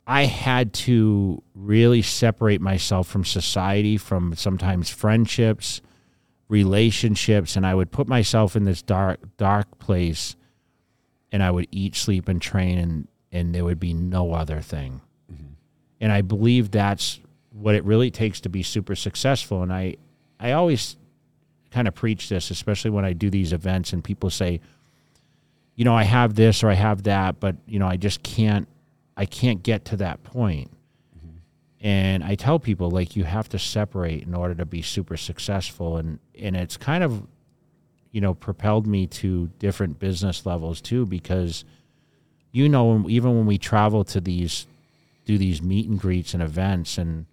[0.06, 5.80] I had to really separate myself from society, from sometimes friendships,
[6.48, 10.36] relationships, and I would put myself in this dark, dark place,
[11.30, 15.02] and I would eat, sleep, and train, and and there would be no other thing.
[15.30, 15.52] Mm-hmm.
[16.00, 17.20] And I believe that's
[17.52, 19.62] what it really takes to be super successful.
[19.62, 19.96] And I,
[20.40, 20.96] I always
[21.70, 24.60] kind of preach this, especially when I do these events, and people say,
[25.74, 28.66] you know, I have this or I have that, but you know, I just can't
[29.16, 30.70] I can't get to that point.
[31.80, 35.96] And I tell people like you have to separate in order to be super successful
[35.96, 37.26] and and it's kind of
[38.10, 41.64] you know propelled me to different business levels too because
[42.50, 44.66] you know even when we travel to these
[45.24, 47.26] do these meet and greets and events and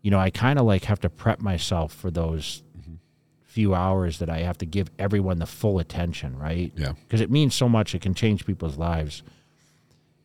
[0.00, 2.94] you know I kind of like have to prep myself for those mm-hmm.
[3.42, 6.72] few hours that I have to give everyone the full attention, right?
[6.76, 6.92] Yeah.
[7.02, 7.94] Because it means so much.
[7.94, 9.22] It can change people's lives.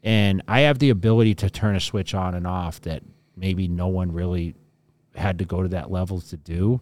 [0.04, 3.04] And I have the ability to turn a switch on and off that
[3.38, 4.56] maybe no one really
[5.16, 6.82] had to go to that level to do.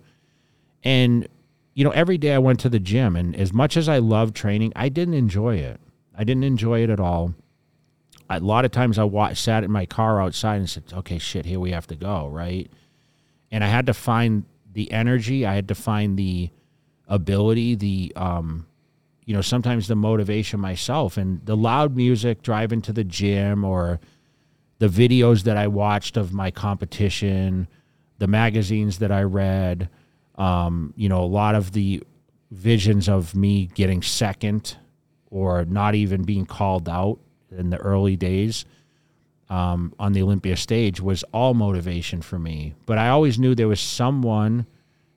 [0.84, 1.28] And,
[1.74, 4.34] you know, every day I went to the gym, and as much as I love
[4.34, 5.80] training, I didn't enjoy it.
[6.18, 7.34] I didn't enjoy it at all.
[8.30, 11.46] a lot of times I wa- sat in my car outside and said, "Okay, shit,
[11.46, 12.72] here we have to go." Right,
[13.52, 15.46] and I had to find the energy.
[15.46, 16.50] I had to find the
[17.08, 18.66] ability, the um,
[19.26, 24.00] you know, sometimes the motivation myself, and the loud music driving to the gym or
[24.80, 27.68] the videos that I watched of my competition,
[28.18, 29.90] the magazines that I read,
[30.36, 32.04] um, you know, a lot of the
[32.52, 34.78] visions of me getting second
[35.30, 37.20] or not even being called out
[37.52, 38.66] in the early days
[39.50, 42.74] um, on the Olympia stage was all motivation for me.
[42.86, 44.66] But I always knew there was someone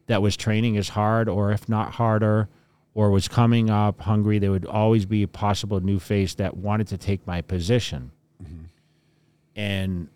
[0.06, 2.48] that was training as hard, or if not harder,
[2.94, 4.38] or was coming up hungry.
[4.38, 8.10] There would always be a possible new face that wanted to take my position.
[9.58, 10.08] And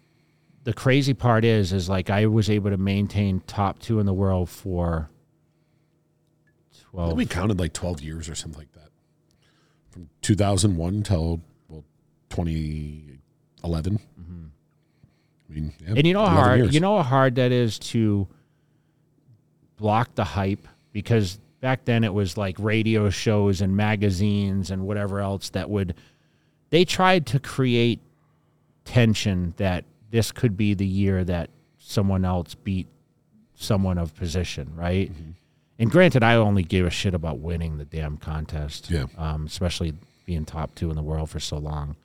[0.63, 4.15] the crazy part is, is like I was able to maintain top two in the
[4.15, 7.17] world for I think twelve.
[7.17, 8.91] we counted like 12 years or something like that.
[9.91, 11.85] From 2001 till well
[12.31, 13.99] 2011.
[13.99, 14.45] Mm-hmm.
[15.51, 16.75] I mean, yeah, and you know how hard years.
[16.75, 18.29] you know how hard that is to
[19.77, 25.19] block the hype because back then it was like radio shows and magazines and whatever
[25.19, 25.95] else that would
[26.71, 28.01] they tried to create
[28.85, 32.87] tension that this could be the year that someone else beat
[33.55, 35.13] someone of position, right?
[35.13, 35.31] Mm-hmm.
[35.79, 39.07] And granted, I only gave a shit about winning the damn contest, Yeah.
[39.17, 39.95] um, especially
[40.27, 41.97] being top two in the world for so long.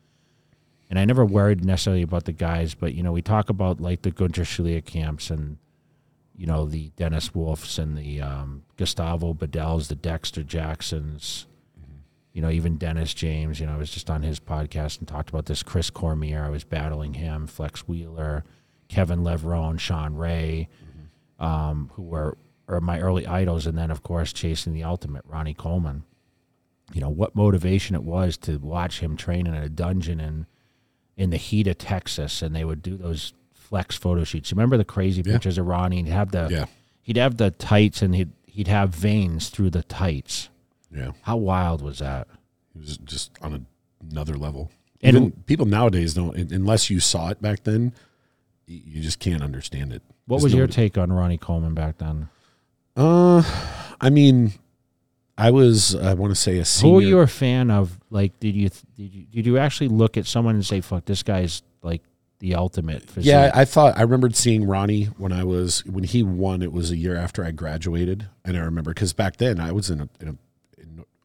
[0.90, 4.02] And I never worried necessarily about the guys, but you know, we talk about like
[4.04, 5.58] the Gunter Schlierkamps and
[6.36, 11.46] you know the Dennis Wolfs and the um, Gustavo Badell's, the Dexter Jacksons,
[12.38, 13.60] you know, even Dennis James.
[13.60, 15.63] You know, I was just on his podcast and talked about this.
[15.63, 17.47] Chris Cormier, I was battling him.
[17.47, 18.43] Flex Wheeler,
[18.89, 20.69] Kevin Levrone, Shawn Ray,
[21.39, 25.56] um, who were are my early idols, and then of course chasing the ultimate, Ronnie
[25.56, 26.04] Coleman.
[26.93, 30.45] You know what motivation it was to watch him train in a dungeon in
[31.15, 34.52] in the heat of Texas, and they would do those flex photo shoots.
[34.52, 35.34] Remember the crazy Yeah.
[35.34, 36.04] pictures of Ronnie?
[36.04, 36.65] He'd have the Yeah.
[37.02, 40.50] he'd have the tights, and he'd he'd have veins through the tights.
[40.93, 41.12] Yeah.
[41.21, 42.28] How wild was that?
[42.76, 43.62] It was just on a,
[44.12, 44.71] another level.
[45.02, 47.93] And- Even people nowadays don't, unless you saw it back then,
[48.65, 50.02] you just can't understand it.
[50.26, 52.30] What Just was your nobody- take on Ronnie Coleman back then?
[52.95, 53.43] Uh,
[54.02, 54.54] I mean,
[55.38, 56.89] I was, I want to say a senior.
[56.91, 58.00] Who were you a fan of?
[58.10, 61.21] Like, did you did you did you actually look at someone and say, "Fuck, this
[61.21, 62.02] guy's like
[62.39, 63.04] the ultimate"?
[63.04, 63.30] Physique?
[63.30, 66.63] Yeah, I thought I remembered seeing Ronnie when I was when he won.
[66.63, 69.91] It was a year after I graduated, and I remember because back then I was
[69.91, 70.36] in a, in a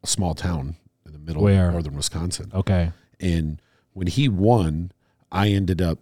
[0.02, 1.68] a small town in the middle Where?
[1.68, 2.92] of northern Wisconsin, okay.
[3.20, 3.60] and
[3.92, 4.92] when he won,
[5.30, 5.98] I ended up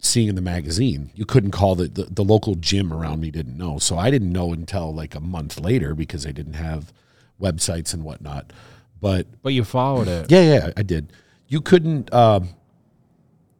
[0.00, 1.10] seeing in the magazine.
[1.14, 4.32] You couldn't call the, the the local gym around me didn't know, so I didn't
[4.32, 6.92] know until like a month later because they didn't have
[7.40, 8.52] websites and whatnot.
[9.00, 10.30] But But you followed it.
[10.30, 11.12] yeah, yeah, I did.
[11.46, 12.12] You couldn't.
[12.12, 12.50] Um,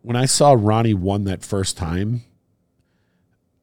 [0.02, 2.22] when I saw Ronnie won that first time,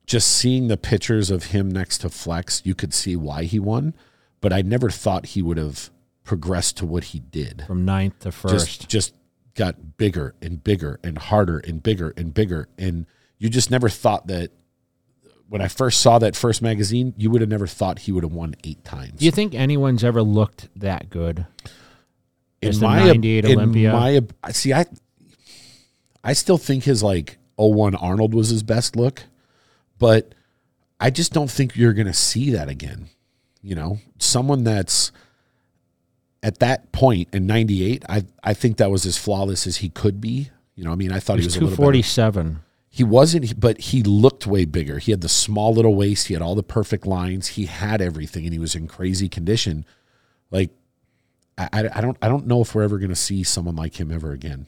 [0.05, 3.93] just seeing the pictures of him next to Flex, you could see why he won.
[4.41, 5.89] But I never thought he would have
[6.25, 7.63] progressed to what he did.
[7.65, 8.81] From ninth to first.
[8.81, 9.13] Just, just
[9.53, 13.05] got bigger and bigger and harder and bigger and bigger, and
[13.37, 14.51] you just never thought that.
[15.47, 18.33] When I first saw that first magazine, you would have never thought he would have
[18.33, 19.19] won eight times.
[19.19, 21.45] Do you think anyone's ever looked that good?
[22.63, 23.93] In the my 98 in Olympia?
[23.93, 24.85] my I see I
[26.23, 29.23] I still think his like 01 Arnold was his best look,
[29.99, 30.33] but
[30.99, 33.09] I just don't think you're going to see that again.
[33.61, 35.11] You know, someone that's
[36.45, 40.21] at that point in 98, I I think that was as flawless as he could
[40.21, 40.51] be.
[40.75, 42.09] You know, I mean, I thought He he was was a little forty better.
[42.09, 42.59] seven.
[42.89, 44.99] He wasn't, but he looked way bigger.
[44.99, 46.27] He had the small little waist.
[46.27, 47.47] He had all the perfect lines.
[47.49, 49.85] He had everything, and he was in crazy condition.
[50.49, 50.69] Like,
[51.57, 53.99] I, I, I don't, I don't know if we're ever going to see someone like
[53.99, 54.67] him ever again.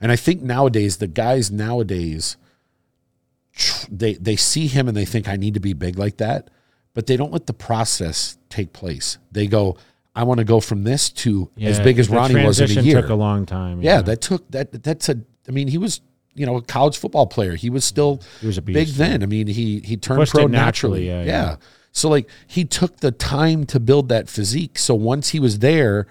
[0.00, 2.36] And I think nowadays, the guys nowadays,
[3.90, 6.48] they they see him and they think I need to be big like that,
[6.94, 9.18] but they don't let the process take place.
[9.32, 9.76] They go,
[10.14, 13.00] I want to go from this to as big as Ronnie was in a year.
[13.00, 13.82] Took a long time.
[13.82, 14.82] Yeah, that took that.
[14.82, 15.20] That's a.
[15.48, 16.00] I mean, he was
[16.34, 17.54] you know a college football player.
[17.54, 19.22] He was still He was a big beast, then.
[19.22, 21.06] I mean, he he turned Pushed pro naturally, naturally.
[21.06, 21.56] yeah, yeah, yeah.
[21.92, 24.78] So like he took the time to build that physique.
[24.78, 26.06] So once he was there,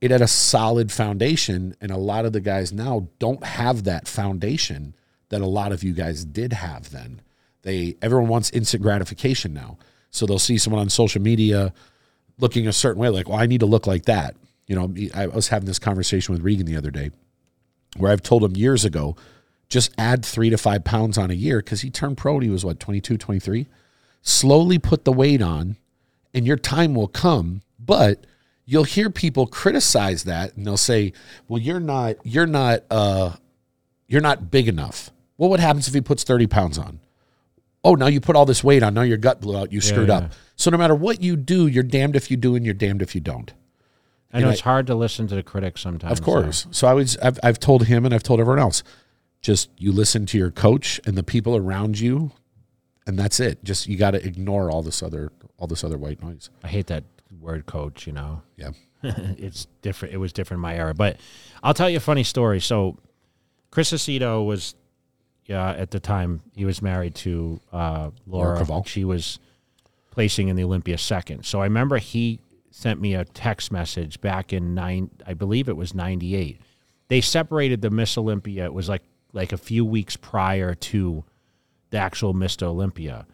[0.00, 1.74] it had a solid foundation.
[1.80, 4.94] And a lot of the guys now don't have that foundation
[5.28, 7.20] that a lot of you guys did have then.
[7.62, 9.78] They everyone wants instant gratification now.
[10.10, 11.72] So they'll see someone on social media
[12.40, 14.36] looking a certain way, like, well, I need to look like that.
[14.66, 17.10] You know, I was having this conversation with Regan the other day
[17.96, 19.16] where I've told him years ago,
[19.68, 22.38] just add three to five pounds on a year because he turned pro.
[22.40, 23.66] He was what, 22, 23?
[24.22, 25.76] Slowly put the weight on
[26.34, 27.62] and your time will come.
[27.78, 28.26] But
[28.64, 31.12] you'll hear people criticize that and they'll say,
[31.48, 33.36] well, you're not, you're not, uh,
[34.06, 35.10] you're not big enough.
[35.36, 37.00] Well, what happens if he puts 30 pounds on?
[37.82, 38.94] Oh, now you put all this weight on.
[38.94, 39.72] Now your gut blew out.
[39.72, 40.16] You screwed yeah.
[40.18, 40.32] up.
[40.56, 43.14] So no matter what you do, you're damned if you do and you're damned if
[43.14, 43.52] you don't.
[44.32, 46.18] I know And it's hard to listen to the critics sometimes.
[46.18, 46.66] Of course.
[46.70, 48.82] So I was I've, I've told him and I've told everyone else,
[49.40, 52.32] just you listen to your coach and the people around you,
[53.06, 53.64] and that's it.
[53.64, 56.50] Just you got to ignore all this other all this other white noise.
[56.62, 57.04] I hate that
[57.40, 58.42] word coach, you know.
[58.56, 58.70] Yeah.
[59.02, 60.14] it's different.
[60.14, 60.94] It was different in my era.
[60.94, 61.18] But
[61.62, 62.60] I'll tell you a funny story.
[62.60, 62.98] So
[63.70, 64.74] Chris Aceto was,
[65.50, 68.64] yeah, at the time he was married to uh, Laura.
[68.86, 69.40] She was
[70.12, 71.44] placing in the Olympia second.
[71.44, 72.38] So I remember he
[72.70, 76.60] sent me a text message back in nine, I believe it was ninety eight.
[77.08, 78.64] They separated the Miss Olympia.
[78.64, 81.24] It was like like a few weeks prior to
[81.90, 82.62] the actual Mr.
[82.68, 83.26] Olympia,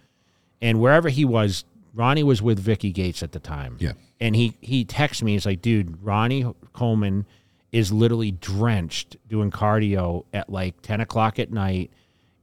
[0.63, 3.93] and wherever he was, Ronnie was with Vicky Gates at the time Yeah.
[4.21, 5.33] and he he texts me.
[5.33, 7.27] He's like, "Dude, Ronnie Coleman
[7.73, 11.91] is literally drenched doing cardio at like ten o'clock at night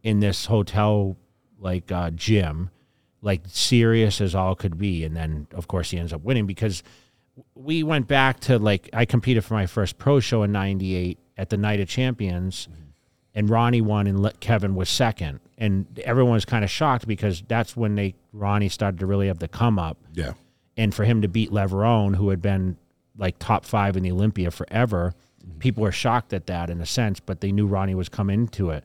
[0.04, 1.18] in this hotel
[1.60, 2.70] like uh, gym,
[3.22, 6.84] like serious as all could be." And then, of course, he ends up winning because
[7.56, 11.50] we went back to like I competed for my first pro show in '98 at
[11.50, 12.68] the Night of Champions,
[13.34, 17.44] and Ronnie won and Le- Kevin was second, and everyone was kind of shocked because
[17.48, 20.34] that's when they Ronnie started to really have the come up Yeah.
[20.78, 22.78] and for him to beat Levrone, who had been
[23.18, 25.14] like top five in the Olympia forever,
[25.60, 28.70] people were shocked at that in a sense, but they knew Ronnie was coming into
[28.72, 28.84] it.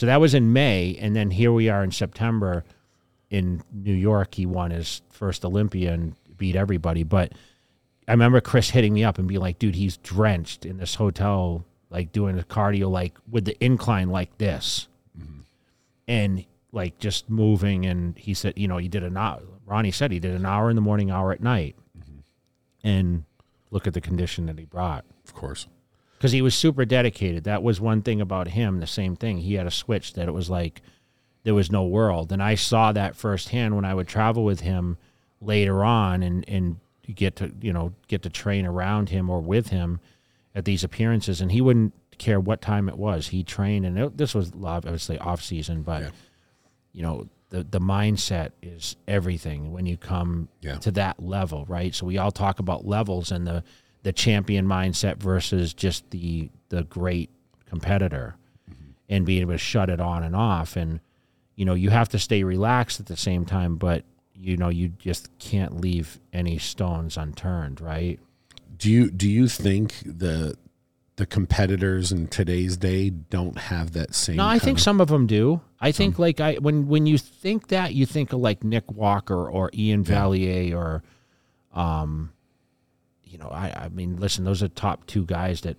[0.00, 2.64] So that was in May, and then here we are in September
[3.28, 4.34] in New York.
[4.34, 7.02] He won his first Olympia and beat everybody.
[7.02, 7.34] But
[8.08, 11.66] I remember Chris hitting me up and being like, "Dude, he's drenched in this hotel,
[11.90, 15.40] like doing the cardio, like with the incline like this." Mm-hmm.
[16.08, 20.12] and like just moving and he said you know he did an hour ronnie said
[20.12, 22.20] he did an hour in the morning hour at night mm-hmm.
[22.84, 23.24] and
[23.72, 25.66] look at the condition that he brought Of course.
[26.20, 27.44] Because he was super dedicated.
[27.44, 29.38] That was one thing about him the same thing.
[29.38, 30.82] He had a switch that it was like
[31.44, 32.30] there was no world.
[32.30, 34.98] And i saw that firsthand when i would travel with him
[35.40, 36.76] later on and and
[37.14, 39.98] get to you know get to train around him or with him
[40.54, 41.40] at these appearances.
[41.40, 43.28] And he wouldn't care what time it was.
[43.28, 46.10] He trained and it, this was obviously off season but Yeah.
[46.92, 50.76] you know the the mindset is everything when you come Yeah.
[50.80, 51.94] to that level right?
[51.94, 53.64] So we all talk about levels and the
[54.02, 57.30] the champion mindset versus just the the great
[57.66, 58.36] competitor
[59.08, 61.00] and being able to shut it on and off and
[61.56, 64.88] you know you have to stay relaxed at the same time but you know you
[64.88, 68.18] just can't leave any stones unturned right
[68.78, 70.56] Do you do you think the
[71.16, 74.36] the competitors in today's day don't have that same?
[74.36, 75.60] No, I think of- some of them do.
[75.78, 79.50] I think like I when when you think that you think of like Nick Walker
[79.50, 81.02] or Iain Valliere or,
[81.74, 82.32] um,
[83.30, 85.76] you know, I I mean, listen, those are top two guys that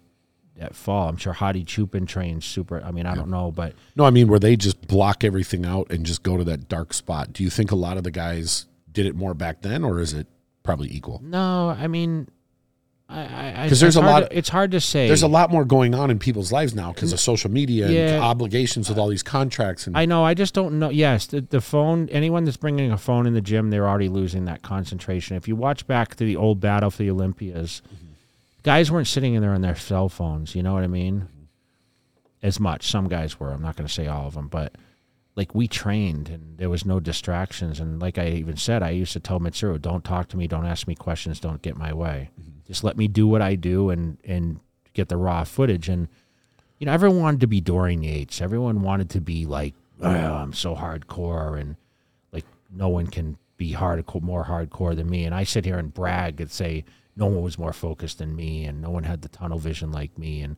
[0.57, 1.09] that fall.
[1.09, 2.81] I'm sure Hadi Choopan trains super.
[2.83, 5.91] I mean, I don't know, but No, I mean where they just block everything out
[5.91, 7.33] and just go to that dark spot.
[7.33, 10.13] Do you think a lot of the guys did it more back then, or is
[10.13, 10.27] it
[10.63, 11.19] probably equal?
[11.23, 12.27] no, I mean,
[13.11, 15.07] I I 'Cause there's a lot- to- it's hard to say.
[15.07, 17.23] There's a lot more going on in people's lives now because of mm.
[17.23, 18.15] social media Yeah.
[18.15, 20.23] and obligations with all these contracts and I know.
[20.23, 20.89] I just don't know.
[20.89, 22.07] Yes, the, the phone.
[22.09, 25.35] Anyone that's bringing a phone in the gym, they're already losing that concentration.
[25.35, 28.05] If you watch back to the old battle for the Olympias, mm-hmm.
[28.63, 30.55] guys weren't sitting in there on their cell phones.
[30.55, 31.21] You know what I mean?
[31.21, 31.27] Mm-hmm.
[32.43, 32.87] As much.
[32.87, 33.51] Some guys were.
[33.51, 34.73] I'm not going to say all of them, but
[35.35, 37.79] like we trained and there was no distractions.
[37.79, 40.47] And like I even said, I used to tell Mitsuru, "Don't talk to me.
[40.47, 41.39] Don't ask me questions.
[41.39, 42.31] Don't get my way.
[42.39, 42.50] Mm-hmm.
[42.71, 44.61] Just let me do what I do and and
[44.93, 46.07] get the raw footage." And
[46.79, 48.41] you know, everyone wanted to be Dorian Yates.
[48.41, 51.75] Everyone wanted to be like, oh, oh I'm so hardcore, and
[52.31, 55.25] like no one can be hardcore, more hardcore than me.
[55.25, 58.65] And I sit here and brag and say no one was more focused than me,
[58.65, 60.41] and no one had the tunnel vision like me.
[60.41, 60.55] And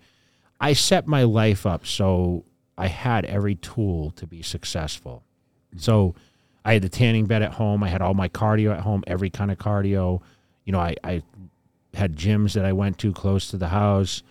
[0.60, 2.46] I set my life up so
[2.78, 5.24] I had every tool to be successful.
[5.72, 5.80] Mm-hmm.
[5.80, 6.16] So
[6.64, 7.84] I had the tanning bed at home.
[7.84, 10.22] I had all my cardio at home, every kind of cardio.
[10.64, 11.24] You know, I, I
[11.94, 14.24] had gyms that I went to close to the house.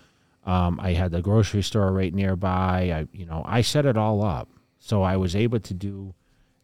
[0.44, 2.92] Um, I had the grocery store right nearby.
[2.92, 6.14] I, you know, I set it all up, so I was able to do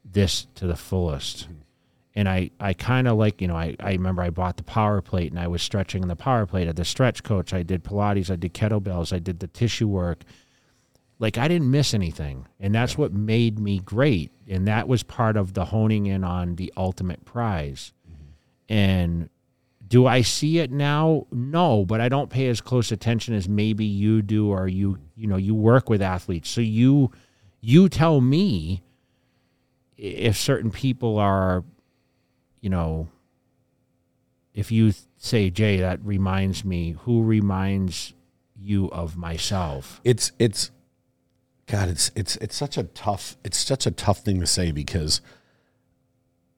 [0.04, 1.48] this to the fullest.
[2.14, 5.00] And I, I kind of like, you know, I, I remember I bought the power
[5.00, 7.54] plate and I was stretching the power plate at the stretch coach.
[7.54, 10.24] I did Pilates, I did kettlebells, I did the tissue work.
[11.20, 14.32] Like I didn't miss anything, and that's what made me great.
[14.48, 17.92] And that was part of the honing in on the ultimate prize.
[18.68, 19.28] And
[19.88, 21.26] do I see it now?
[21.32, 25.26] No, but I don't pay as close attention as maybe you do or you you
[25.26, 26.48] know, you work with athletes.
[26.48, 27.10] So you
[27.60, 28.82] you tell me
[29.96, 31.64] if certain people are
[32.60, 33.08] you know
[34.54, 38.14] if you say Jay that reminds me who reminds
[38.60, 40.00] you of myself.
[40.04, 40.70] it's it's
[41.66, 45.20] God, it's it's it's such a tough it's such a tough thing to say because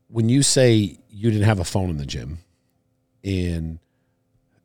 [0.08, 2.38] when you say you didn't have a phone in the gym,
[3.24, 3.78] and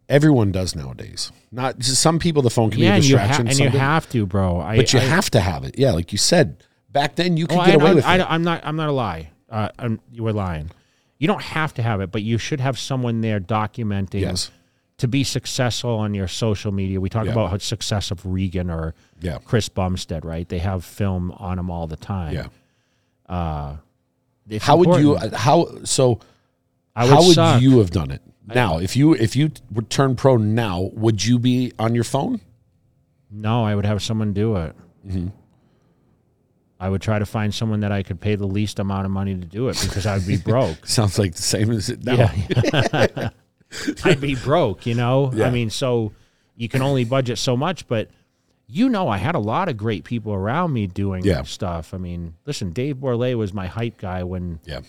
[0.09, 1.31] everyone does nowadays.
[1.51, 3.73] Not just some people, the phone can yeah, be a and you, ha- distraction, and
[3.73, 4.59] you have to, bro.
[4.59, 5.77] I, but you I, have to have it.
[5.77, 8.25] Yeah, like you said back then, you could Well, get I, away with I, it.
[8.29, 8.61] I'm not.
[8.65, 9.29] I'm not a lie.
[9.49, 10.71] Uh, I'm, you were lying.
[11.17, 14.51] You don't have to have it, but you should have someone there documenting Yes,
[14.97, 16.99] to be successful on your social media.
[16.99, 17.31] We talk Yeah.
[17.31, 20.47] about how success of Regan or yeah, Chris Bumstead, right?
[20.49, 22.33] They have film on them all the time.
[22.33, 22.47] yeah.
[23.27, 23.77] Uh,
[24.59, 25.15] How would you?
[25.33, 26.19] How so?
[26.95, 27.61] I would how would suck.
[27.61, 28.77] you have done it now?
[28.77, 32.41] If you if you would turn pro now, would you be on your phone?
[33.31, 34.75] No, I would have someone do it.
[35.07, 35.27] Mm-hmm.
[36.79, 39.33] I would try to find someone that I could pay the least amount of money
[39.33, 40.85] to do it because I'd be broke.
[40.85, 42.13] Sounds like the same as it now.
[42.15, 43.29] Yeah.
[44.03, 45.31] I'd be broke, you know?
[45.33, 45.47] Yeah.
[45.47, 46.11] I mean, so
[46.55, 48.09] you can only budget so much, but
[48.67, 51.43] you know, I had a lot of great people around me doing Yeah.
[51.43, 51.93] stuff.
[51.93, 54.81] I mean, listen, Dave Borlay was my hype guy when, Yeah.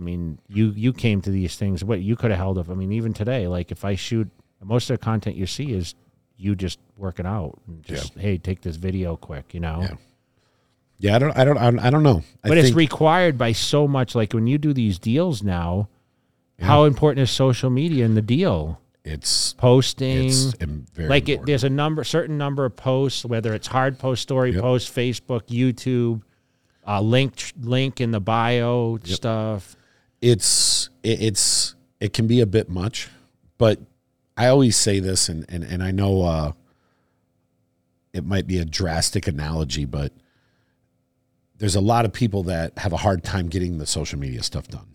[0.00, 2.70] I mean, you, you came to these things, what you could have held up.
[2.70, 4.28] I mean, even today, like if I shoot,
[4.64, 5.94] most of the content you see is
[6.38, 9.82] you just working out and just, hey, take this video quick, you know?
[9.82, 9.94] Yeah.
[11.02, 12.22] Yeah, I don't, I don't, I don't, know.
[12.44, 14.14] I But it's think- required by so much.
[14.14, 15.88] Like when you do these deals now,
[16.58, 18.80] how important is social media in the deal?
[19.04, 20.52] it's, Posting, it's
[20.94, 24.52] very like it, there's a number, certain number of posts, whether it's hard post, story
[24.52, 24.60] Yep.
[24.60, 26.20] post, Facebook, YouTube,
[26.86, 29.74] uh, link, link in the bio stuff.
[30.20, 33.08] It's it, it's it can be a bit much,
[33.58, 33.78] but
[34.36, 36.52] I always say this, and and and I know uh,
[38.12, 40.12] it might be a drastic analogy, but
[41.58, 44.68] there's a lot of people that have a hard time getting the social media stuff
[44.68, 44.94] done,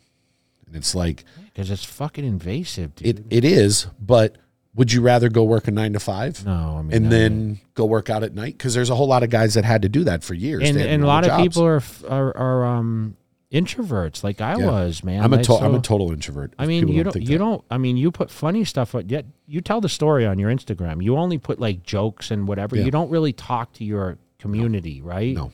[0.67, 3.19] and it's like Because it's fucking invasive, dude.
[3.19, 4.37] it it is, but
[4.73, 6.45] would you rather go work a nine to five?
[6.45, 9.07] no, I mean, And I then go work out at night because there's a whole
[9.07, 10.67] lot of guys that had to do that for years.
[10.67, 11.43] and, and a lot of jobs.
[11.43, 13.15] people are, are, are, um,
[13.55, 14.65] introverts like I Yeah.
[14.69, 15.23] was, man.
[15.23, 16.53] I'm a to- I'm a total introvert.
[16.59, 17.43] I mean, you don't, think you that.
[17.43, 17.63] don't.
[17.71, 18.91] I mean, you put funny stuff.
[18.91, 21.01] but Yet you tell the story on your Instagram.
[21.03, 22.75] You only put like jokes and whatever.
[22.75, 22.83] Yeah.
[22.83, 25.35] You don't really talk to your community, right?
[25.35, 25.51] No.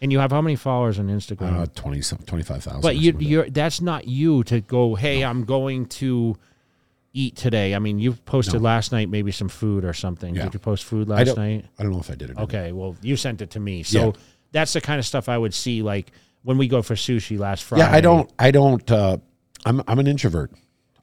[0.00, 1.60] And you have how many followers on Instagram?
[1.60, 2.80] uh, 20 25,000.
[2.80, 4.94] but you, you're that's not you to go.
[4.94, 6.36] Hey, I'm going to
[7.12, 7.74] eat today.
[7.74, 8.60] I mean, you posted No.
[8.64, 10.34] last night maybe some food or something.
[10.34, 10.44] Yeah.
[10.44, 11.66] Did you post food last don't, night?
[11.78, 12.38] I don't know if I did it.
[12.38, 13.82] Okay, well, you sent it to me.
[13.82, 14.14] So
[14.50, 16.10] that's the kind of stuff I would see like
[16.42, 17.84] when we go for sushi last Friday.
[17.84, 18.30] Yeah, I don't.
[18.38, 18.90] I don't.
[18.90, 19.18] Uh,
[19.64, 19.82] I'm.
[19.86, 20.52] I'm an introvert.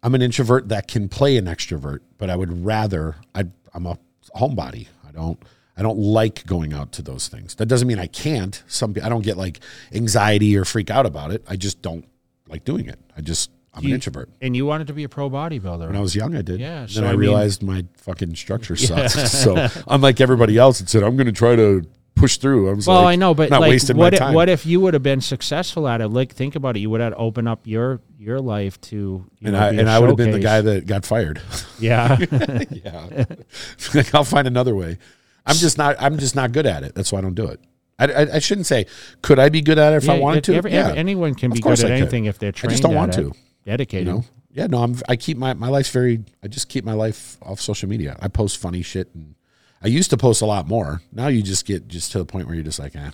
[0.01, 3.15] I'm an introvert that can play an extrovert, but I would rather.
[3.35, 3.45] I.
[3.73, 3.97] I'm a
[4.35, 4.87] homebody.
[5.07, 5.41] I don't.
[5.77, 7.55] I don't like going out to those things.
[7.55, 8.61] That doesn't mean I can't.
[8.67, 8.95] Some.
[9.01, 9.59] I don't get like
[9.93, 11.43] anxiety or freak out about it.
[11.47, 12.05] I just don't
[12.47, 12.99] like doing it.
[13.15, 13.51] I just.
[13.71, 14.29] I'm an introvert.
[14.41, 15.87] And you wanted to be a pro bodybuilder.
[15.87, 16.59] When I was young, I did.
[16.59, 19.31] Yeah, Then I, I mean- realized my fucking structure sucks.
[19.43, 21.85] so unlike everybody else that said I'm going to try to
[22.19, 24.19] push through, I was Well, like, I know, but not like, wasting what my if,
[24.19, 24.33] time.
[24.33, 26.09] what if you would have been successful at it?
[26.09, 26.79] Like, think about it.
[26.81, 29.97] You would have opened up your your life to, you and know, I and I
[29.99, 31.41] would have been the guy that got fired.
[31.79, 32.17] Yeah,
[32.69, 33.23] yeah,
[33.95, 34.97] like I'll find another way.
[35.45, 35.95] I'm just not.
[35.97, 36.93] I'm just not good at it.
[36.93, 37.61] That's why I don't do it.
[37.97, 38.85] I, I, I shouldn't say.
[39.21, 40.55] Could I be good at it if I wanted if to?
[40.55, 41.91] every- yeah, anyone can Of be good at I could.
[42.01, 42.71] anything if they're trained.
[42.71, 43.31] I just don't want it, to.
[43.65, 44.07] Dedicated.
[44.07, 44.25] You know.
[44.51, 44.67] Yeah.
[44.67, 44.83] No.
[44.83, 44.95] I'm.
[45.07, 46.23] I keep my my life's very.
[46.43, 48.17] I just keep my life off social media.
[48.21, 49.35] I post funny shit, and
[49.81, 51.01] I used to post a lot more.
[51.11, 53.11] Now you just get just to the point where you're just like, eh.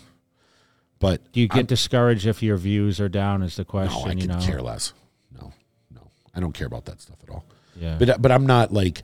[1.00, 3.44] But Do you get discouraged if your views are down?
[3.44, 4.02] Is the question?
[4.02, 4.40] no, I you know.
[4.40, 4.94] care less.
[5.40, 5.54] No,
[5.94, 7.46] no, I don't care about that stuff at all.
[7.76, 7.98] Yeah.
[8.00, 9.04] But but I'm not like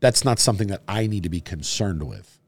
[0.00, 2.38] that's not something that I need to be concerned with.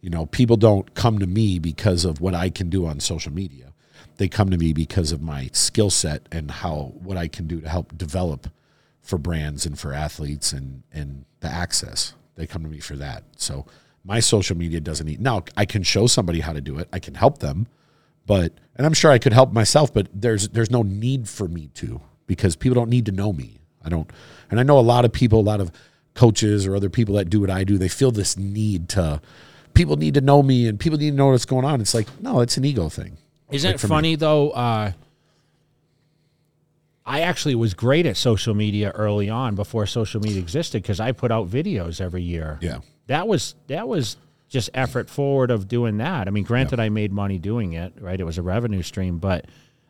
[0.00, 3.32] You know, people don't come to me because of what I can do on social
[3.32, 3.72] media.
[4.16, 7.60] They come to me because of my skill set and how what I can do
[7.62, 8.48] to help develop
[9.00, 12.14] for brands and for athletes and and the access.
[12.40, 13.24] They come to me for that.
[13.36, 13.66] So
[14.02, 16.88] my social media doesn't need now I can show somebody how to do it.
[16.90, 17.66] I can help them,
[18.26, 21.68] but and I'm sure I could help myself, but there's there's no need for me
[21.74, 23.60] to because people don't need to know me.
[23.84, 24.10] I don't
[24.50, 25.70] and I know a lot of people, a lot of
[26.14, 29.20] coaches or other people that do what I do, they feel this need to
[29.74, 31.82] people need to know me and people need to know what's going on.
[31.82, 33.18] It's like, no, it's an ego thing.
[33.50, 33.90] Isn't Like it for me.
[33.90, 34.50] funny though?
[34.50, 34.92] Uh,
[37.10, 41.10] I actually was great at social media early on before social media existed because I
[41.12, 42.58] put out videos every year.
[42.62, 42.78] Yeah.
[43.08, 44.16] That was that was
[44.48, 46.28] just effort forward of doing that.
[46.28, 48.18] I mean, granted, I made money doing it, right?
[48.20, 49.46] It was a revenue stream, but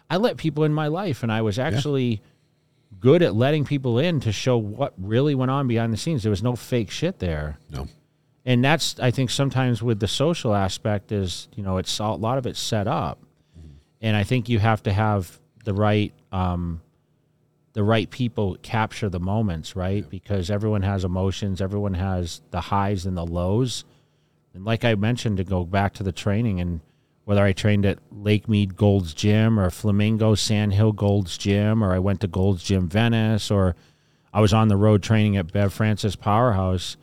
[0.08, 2.22] I let people in my life, and I was actually
[2.98, 6.22] good at letting people in to show what really went on behind the scenes.
[6.22, 7.86] There was no fake shit there No.
[8.44, 12.38] and that's I think sometimes with the social aspect is you know it's a lot
[12.38, 13.18] of it's set up,
[14.00, 16.80] and I think you have to have the right um,
[17.72, 20.08] the right people capture the moments right?
[20.08, 23.84] Because everyone has emotions, everyone has the highs and the lows,
[24.54, 26.80] And like I mentioned, to go back to the training and
[27.24, 32.00] whether I trained at Lake Mead Gold's Gym or Flamingo Sandhill Gold's Gym, or I
[32.00, 33.76] went to Gold's Gym Venice, or
[34.32, 36.96] I was on the road training at Bev Francis Powerhouse,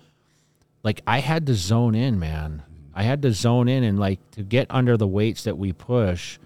[0.83, 2.63] like I had to zone in, man.
[2.93, 6.39] I had to zone in and like to get under the weights that we push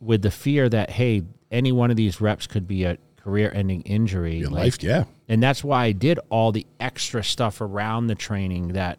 [0.00, 3.82] with the fear that, hey, any one of these reps could be a career ending
[3.82, 4.36] injury.
[4.38, 5.04] Your Like, life, yeah.
[5.28, 8.98] and that's why I did all the extra stuff around the training that,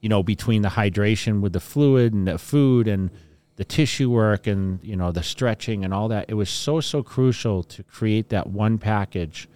[0.00, 3.10] you know, between the hydration with the fluid and the food and
[3.56, 6.26] the tissue work and, you know, the stretching and all that.
[6.28, 9.48] It was so, so crucial to create that one package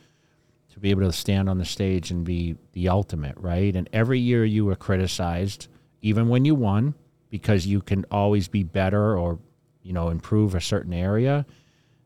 [0.72, 3.76] to be able to stand on the stage and be the ultimate, right?
[3.76, 5.68] And every year you were criticized,
[6.00, 6.94] even when you won,
[7.30, 9.38] because you can always be better or,
[9.82, 11.46] you know, improve a certain area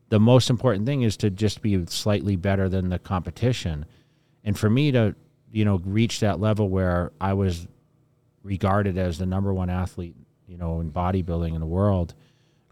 [0.09, 3.87] the most important thing is to just be slightly better than the competition.
[4.45, 5.15] And for me to,
[5.51, 7.67] you know, reach that level where I was
[8.43, 10.15] regarded as the number one athlete,
[10.47, 12.15] you know, in bodybuilding in the world,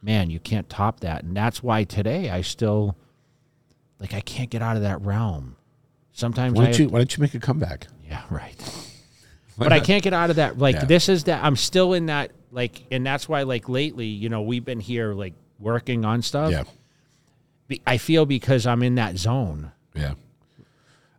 [0.00, 1.24] man, you can't top that.
[1.24, 2.96] And that's why today I still
[3.98, 5.56] like I can't get out of that realm.
[6.12, 7.88] Sometimes Why don't have you Why don't you make a comeback?
[8.06, 8.54] yeah, right.
[9.58, 10.58] but I can't get out of that.
[10.58, 10.84] Like Yeah.
[10.84, 14.42] this is that I'm still in that like, and that's why like lately, you know,
[14.42, 16.52] we've been here like working on stuff.
[16.52, 16.62] Yeah,
[17.86, 19.72] I feel because I'm in that zone.
[19.94, 20.14] yeah.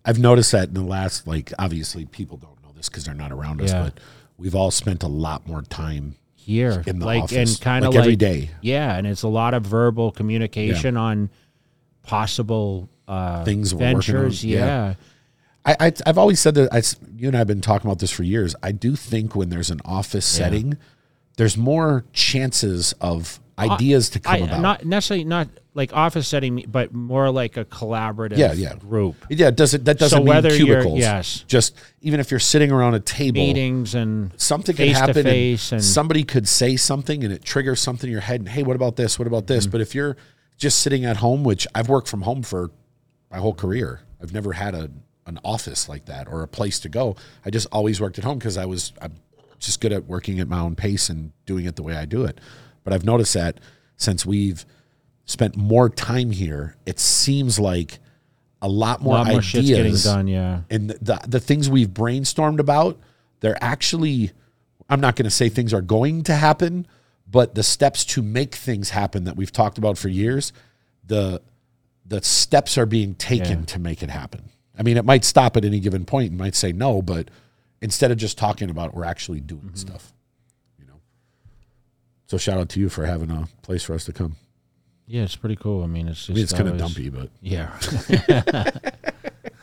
[0.07, 3.31] I've noticed that in the last, like, obviously people don't know this because they're not
[3.31, 3.85] around us, Yeah.
[3.85, 3.99] but
[4.37, 7.89] we've all spent a lot more time here in the like office, and kind of
[7.89, 8.51] like like, every day.
[8.61, 11.31] yeah and it's a lot of verbal communication on
[12.03, 14.59] possible uh Things ventures yeah.
[14.65, 14.93] yeah.
[15.65, 16.83] I, I I've always said that I,
[17.17, 18.55] you and I have been talking about this for years.
[18.61, 20.77] I do think when there's an office setting,
[21.37, 24.61] there's more chances of ideas to come I, about.
[24.61, 28.75] not necessarily not like office setting but more like a collaborative Yeah, yeah.
[28.75, 30.97] group yeah, doesn't that doesn't So mean cubicles?
[30.99, 31.43] yes.
[31.47, 35.23] just even if you're sitting around a table, meetings and something could face to happen
[35.23, 38.49] face and, and- somebody could say something and it triggers something in your head and
[38.49, 39.53] hey what about this what about Mm-hmm.
[39.55, 40.15] this but if you're
[40.57, 42.71] just sitting at home which i've worked from home for
[43.29, 44.89] my whole career i've never had a
[45.27, 47.15] an office like that or a place to go
[47.45, 49.11] i just always worked at home because i was i'm
[49.59, 52.23] just good at working at my own pace and doing it the way i do
[52.23, 52.39] it
[52.85, 53.59] but i've noticed that
[53.97, 54.65] since we've
[55.25, 57.99] spent more time here it seems like
[58.61, 61.69] a lot a more lot more ideas getting done yeah and the, the the things
[61.69, 62.99] we've brainstormed about
[63.39, 64.31] they're actually
[64.89, 66.85] i'm not going to say things are going to happen
[67.29, 70.53] but the steps to make things happen that we've talked about for years
[71.05, 71.41] the
[72.05, 73.65] the steps are being taken Yeah.
[73.65, 76.55] to make it happen i mean it might stop at any given point and might
[76.55, 77.29] say no but
[77.81, 79.75] instead of just talking about it we're actually doing Mm-hmm.
[79.75, 80.13] stuff
[80.79, 80.99] you know
[82.27, 84.35] so shout out to you for having a place for us to come
[85.07, 85.83] yeah it's pretty cool.
[85.83, 87.77] I mean it's just i mean it's kind of dumpy but yeah.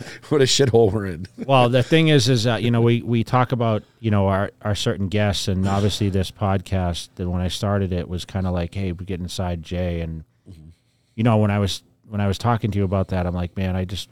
[0.28, 1.26] What a shithole we're in.
[1.47, 4.51] Well the thing is is that you know we we talk about you know our
[4.62, 8.53] our certain guests and obviously this podcast that when i started it was kind of
[8.53, 10.70] like hey we get inside jay and mm-hmm.
[11.14, 13.57] you know when i was when i was talking to you about that i'm like
[13.57, 14.09] man i just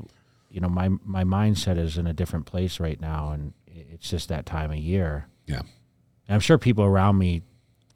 [0.51, 4.29] you know my my mindset is in a different place right now and it's just
[4.29, 5.27] that time of year.
[5.47, 5.61] Yeah.
[5.61, 7.43] And i'm sure people around me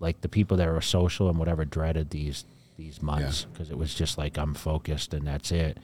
[0.01, 2.45] like the people that are social and whatever dreaded these
[2.77, 5.79] these months because it was just like i'm focused and that's it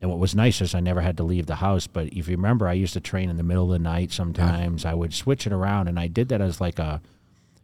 [0.00, 1.86] and what was nice is I never had to leave the house.
[1.86, 4.84] But if you remember, I used to train in the middle of the night sometimes.
[4.84, 7.00] I would switch it around, and I did that as like a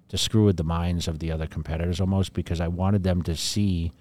[0.08, 3.36] to screw with the minds of the other competitors almost because I wanted them to
[3.36, 3.92] see,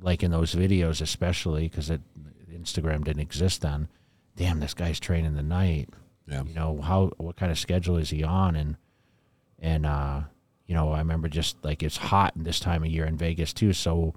[0.00, 1.90] like in those videos, especially because
[2.52, 3.88] Instagram didn't exist then.
[4.36, 5.90] Damn, this guy's training the night.
[6.26, 8.54] yeah You know how what kind of schedule is he on?
[8.56, 8.76] And
[9.58, 10.22] and uh,
[10.66, 13.52] you know I remember just like it's hot in this time of year in Vegas
[13.52, 14.14] too, so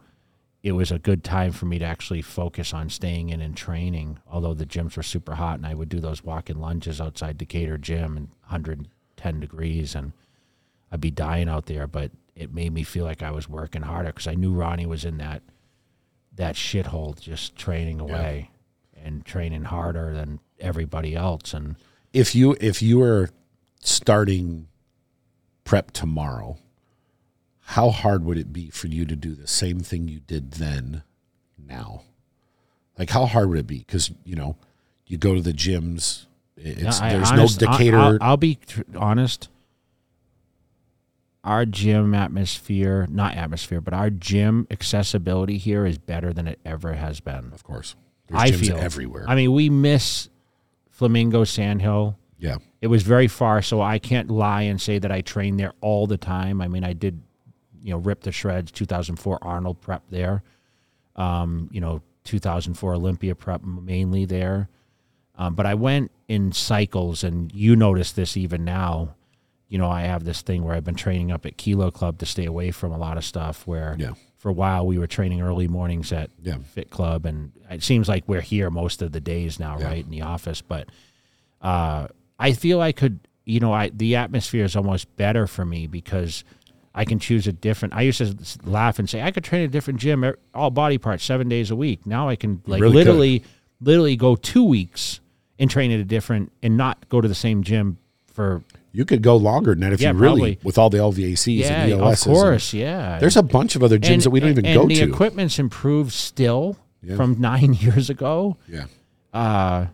[0.66, 4.18] it was a good time for me to actually focus on staying in and training.
[4.28, 7.78] Although the gyms were super hot, and I would do those walk-in lunges outside Decatur
[7.78, 10.14] gym and 110 degrees, and
[10.92, 11.86] I'd be dying out there.
[11.86, 15.06] But it made me feel like I was working harder because I knew Ronnie was
[15.06, 15.44] in that
[16.36, 18.50] that shithole, just training away
[19.02, 21.54] and training harder than everybody else.
[21.54, 21.76] And
[22.12, 23.30] if you if you were
[23.82, 24.68] starting
[25.66, 26.58] prep tomorrow
[27.70, 31.04] how hard would it be for you to do the same thing you did then
[31.58, 32.04] now
[32.98, 34.56] like how hard would it be because you know
[35.08, 38.82] you go to the gyms it's I- there's honest- no decatur I'll, I'll be tr-
[38.96, 39.50] honest.
[41.44, 46.94] Our gym atmosphere, not atmosphere, but our gym accessibility here is better than it ever
[46.94, 47.52] has been.
[47.54, 47.96] of course
[48.28, 50.30] there's I feel everywhere I mean, we miss
[50.90, 52.18] Flamingo Sandhill.
[52.38, 55.74] Yeah It was very far, so I can't lie and say that I trained there
[55.82, 56.62] all the time.
[56.62, 57.22] I mean, I did,
[57.82, 58.72] you know, rip the shreds.
[58.72, 60.44] 2004 Arnold prep there.
[61.16, 64.70] Um, you know, 2004 Olympia prep mainly there.
[65.38, 69.16] Um, but I went in cycles, and you notice this even now.
[69.68, 72.26] you know, I have this thing where I've been training up at Kilo Club to
[72.26, 73.66] stay away from a lot of stuff.
[73.66, 74.14] Where Yeah.
[74.38, 76.60] for a while we were training early mornings at Yeah.
[76.60, 79.88] Fit Club, and it seems like we're here most of the days now, Yeah.
[79.88, 80.62] right in the office.
[80.62, 80.88] But
[81.62, 82.08] uh,
[82.40, 86.44] I feel I could, you know, I the atmosphere is almost better for me because
[86.94, 87.94] I can choose a different.
[87.94, 88.36] I used to
[88.70, 91.72] laugh and say I could train at a different gym, all body parts, seven days
[91.72, 92.06] a week.
[92.06, 92.98] Now I can like really could.
[93.08, 93.44] literally,
[93.82, 95.20] literally go two weeks
[95.60, 97.98] and train at a different and not go to the same gym
[98.34, 100.60] for You could go longer than that if Yeah, you really probably.
[100.64, 102.22] with all the LVACs yeah, and EOSs.
[102.26, 103.20] of and- course, yeah.
[103.20, 105.06] there's a bunch of other gyms that we don't even and go the to.
[105.06, 107.16] The equipment's improved still Yeah.
[107.16, 108.58] from nine years ago.
[108.68, 108.86] yeah.
[109.34, 109.88] uh,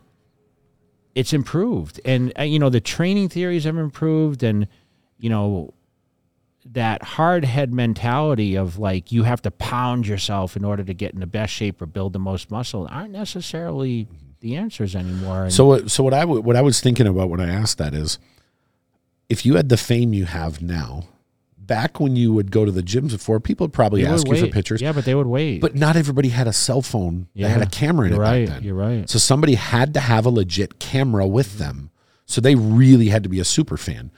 [1.16, 4.68] it's improved, and uh, you know the training theories have improved, and
[5.18, 5.74] you know
[6.66, 11.14] that hard head mentality of like you have to pound yourself in order to get
[11.14, 14.08] in the best shape or build the most muscle aren't necessarily
[14.42, 15.50] the answers anymore.
[15.50, 15.86] So?
[15.88, 18.20] So what I w- what I was thinking about when I asked that is,
[19.30, 21.06] if you had the fame you have now,
[21.66, 24.28] back when you would go to the gyms before, people would probably they would ask
[24.28, 24.82] you for pictures.
[24.82, 25.62] Yeah, but they would wait.
[25.62, 28.46] But not everybody had a cell phone that had a camera in you're it right.
[28.46, 28.64] back then.
[28.64, 29.10] You're right.
[29.10, 31.92] So somebody had to have a legit camera with them.
[32.26, 34.12] So they really had to be a super fan.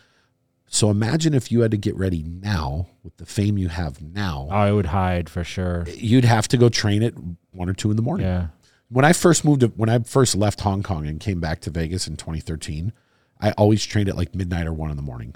[0.68, 4.48] So imagine if you had to get ready now with the fame you have now.
[4.50, 5.86] Oh, I would hide for sure.
[5.88, 7.14] You'd have to go train at
[7.52, 8.26] one or two in the morning.
[8.26, 8.48] Yeah.
[8.90, 11.70] When I first moved to, when I first left Hong Kong and came back to
[11.70, 12.92] Vegas in 2013,
[13.40, 15.36] I always trained at like midnight or one in the morning.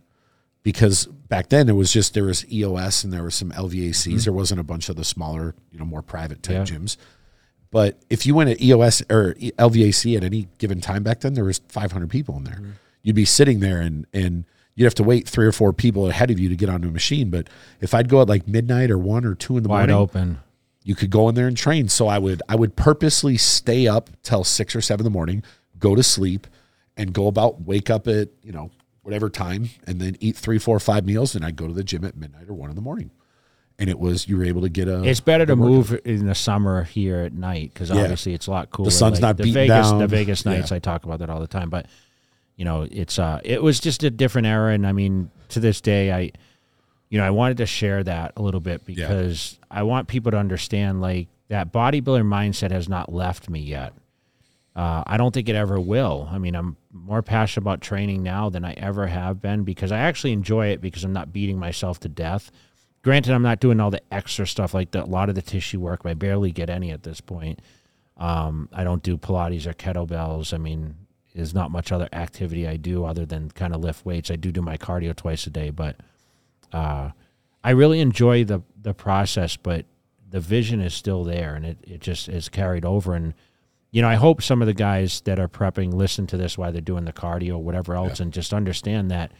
[0.68, 4.26] Because back then it was just there was EOS and there was some LVACs.
[4.26, 6.74] There wasn't a bunch of the smaller, you know, more private type Mm-hmm.
[6.74, 6.80] Yeah.
[6.82, 6.98] gyms.
[7.72, 11.46] But if you went at EOS or LVAC at any given time back then, there
[11.46, 12.56] was 500 people in there.
[12.56, 12.72] Mm-hmm.
[13.02, 14.44] You'd be sitting there and and
[14.76, 16.92] you'd have to wait three or four people ahead of you to get onto a
[16.92, 17.30] machine.
[17.30, 17.48] But
[17.80, 20.40] if I'd go at like midnight or one or two in the Wide morning, open.
[20.84, 21.88] you could go in there and train.
[21.88, 25.44] So I would I would purposely stay up till six or seven in the morning,
[25.80, 26.46] go to sleep,
[26.98, 28.70] and go about wake up at you know
[29.08, 32.04] whatever time, and then eat three, four, five meals, and I'd go to the gym
[32.04, 33.10] at midnight or one in the morning.
[33.80, 35.02] And it was you were able to get a.
[35.06, 38.02] It's better to move in the summer here at night because Yeah.
[38.02, 38.88] obviously it's a lot cooler.
[38.88, 40.00] The sun's not the beating Vegas, down.
[40.00, 40.56] The Vegas Yeah.
[40.56, 41.70] nights, I talk about that all the time.
[41.70, 41.86] But
[42.58, 45.80] you know, it's uh, it was just a different era, and I mean, to this
[45.80, 46.32] day, I,
[47.08, 50.38] you know, I wanted to share that a little bit because I want people to
[50.38, 53.94] understand like that bodybuilder mindset has not left me yet.
[54.78, 56.30] Uh, I don't think it ever will.
[56.32, 59.98] I mean, I'm more passionate about training now than I ever have been because I
[59.98, 62.52] actually enjoy it because I'm not beating myself to death.
[63.02, 65.80] Granted, I'm not doing all the extra stuff like the, a lot of the tissue
[65.80, 66.02] work.
[66.06, 67.60] I barely get any at this point.
[68.18, 70.54] Um, I don't do Pilates or kettlebells.
[70.54, 70.96] I mean,
[71.34, 74.30] there's not much other activity I do other than kind of lift weights.
[74.30, 75.96] I do do my cardio twice a day, but
[76.72, 77.12] uh,
[77.64, 79.58] I really enjoy the the process.
[79.58, 79.86] But
[80.30, 83.16] the vision is still there, and it, it just is carried over.
[83.16, 83.34] And
[83.98, 86.72] you know, I hope some of the guys that are prepping listen to this while
[86.72, 89.32] they're doing the cardio, or whatever else, and just understand that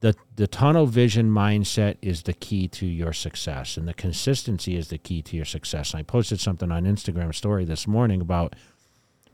[0.00, 4.88] the the tunnel vision mindset is the key to your success, and the consistency is
[4.88, 5.92] the key to your success.
[5.92, 8.56] And I posted something on Instagram story this morning about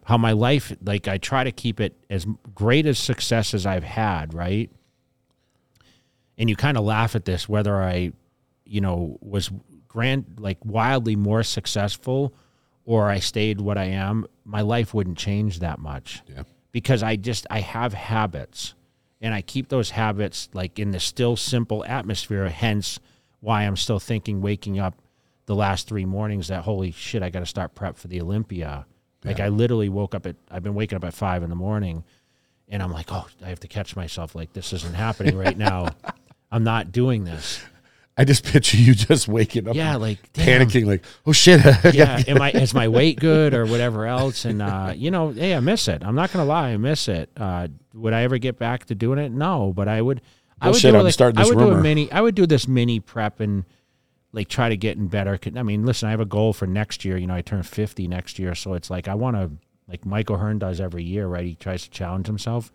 [0.04, 3.84] how my life, like I try to keep it as great as success as I've
[3.84, 4.70] had, right?
[6.36, 8.12] And you kind of laugh at this, whether I,
[8.66, 9.50] you know, was
[9.88, 12.34] grand, like wildly more successful,
[12.84, 14.26] or I stayed what I am.
[14.44, 16.22] My life wouldn't change that much.
[16.28, 16.42] Yeah.
[16.72, 18.74] because I just I have habits
[19.20, 22.48] and I keep those habits like in the still simple atmosphere.
[22.48, 23.00] Hence
[23.40, 24.94] why I'm still thinking waking up
[25.46, 28.86] the last 3 mornings that holy shit I got to start prep for the Olympia.
[29.24, 32.04] Like I literally woke up at I've been waking up at 5 in the morning
[32.68, 35.88] and I'm like oh I have to catch myself like this isn't happening right now.
[36.52, 37.60] I'm not doing this
[38.20, 40.60] I just picture you just waking up, yeah like damn.
[40.60, 41.64] panicking, like, oh shit.
[41.94, 44.44] yeah, am I is my weight good or whatever else?
[44.44, 46.04] And uh, you know, hey, I miss it.
[46.04, 47.30] I'm not gonna lie, I miss it.
[47.34, 49.32] Uh, would I ever get back to doing it?
[49.32, 50.20] No, but I would.
[50.60, 52.12] I would Bullshit, do I'm like, starting I this would do a mini.
[52.12, 53.64] I would do this mini prep and
[54.32, 55.38] like try to get in better.
[55.56, 57.16] I mean, listen, I have a goal for next year.
[57.16, 59.50] You know, I turn 50 next year, so it's like I want to
[59.88, 61.46] like Mike O'Hearn does every year, right?
[61.46, 62.70] He tries to challenge himself.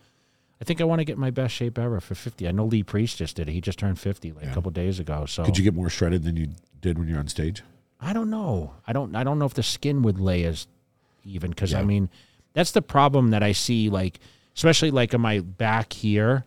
[0.62, 2.48] I think I want to get my best shape ever for 50.
[2.48, 3.52] I know Lee Priest just did it.
[3.52, 5.26] He just turned 50 like a couple days ago.
[5.26, 6.50] So Could you get more shredded than you
[6.82, 7.62] did when you're on stage?
[8.00, 8.74] I don't know.
[8.88, 9.16] I don't.
[9.16, 10.68] I don't know if the skin would lay as
[11.24, 12.10] even because I mean,
[12.54, 13.90] that's the problem that I see.
[13.90, 14.20] Like,
[14.56, 16.46] especially like on my back here,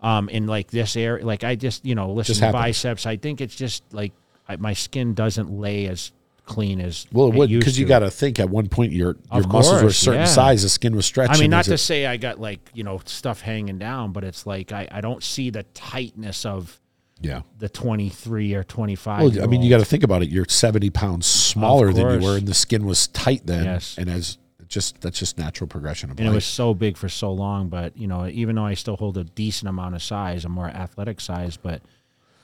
[0.00, 1.24] um, in like this area.
[1.24, 2.62] Like I just you know listen Just to happens.
[2.62, 3.06] biceps.
[3.06, 4.12] I think it's just like
[4.48, 6.12] I, my skin doesn't lay as
[6.50, 9.44] clean as Well, it would because you got to think at one point your your
[9.44, 10.26] Of muscles were a certain yeah.
[10.26, 11.36] size, the skin was stretching.
[11.36, 14.24] I mean, not to it- say I got like you know stuff hanging down, but
[14.24, 16.80] it's like I, I don't see the tightness of
[17.20, 17.42] yeah.
[17.58, 19.22] the twenty three or twenty five.
[19.22, 20.28] Well, I mean, you got to think about it.
[20.28, 23.64] You're 70 pounds smaller than you were, and the skin was tight then.
[23.64, 23.96] Yes.
[23.96, 27.32] And as just that's just natural progression of and it was so big for so
[27.32, 27.68] long.
[27.68, 30.68] But you know, even though I still hold a decent amount of size, a more
[30.68, 31.82] athletic size, but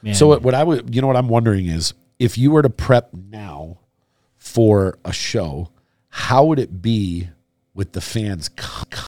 [0.02, 2.62] man, so what, what I would, you know, what I'm wondering is if you were
[2.62, 3.78] to prep now
[4.46, 5.68] for a show,
[6.08, 7.28] how would it be
[7.74, 9.04] with the fans coming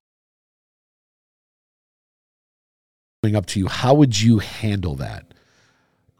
[3.34, 3.68] up to you?
[3.68, 5.24] How would you handle that?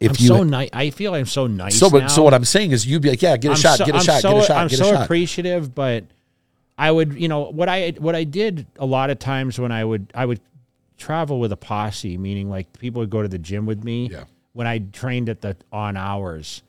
[0.00, 0.70] If I'm you so nice.
[0.72, 1.76] I feel I'm so nice.
[1.76, 2.06] so, but now.
[2.06, 3.94] so what I'm saying is you'd be like, yeah, get a I'm shot, so, get
[3.96, 5.04] a I'm shot, so, get a shot, I'm get a so shot.
[5.04, 6.04] appreciative, but
[6.78, 9.84] I would, you know, what I what I did a lot of times when I
[9.84, 10.40] would I would
[10.96, 14.24] travel with a posse, meaning like people would go to the gym with me Yeah.
[14.52, 16.62] when I trained at the on hours,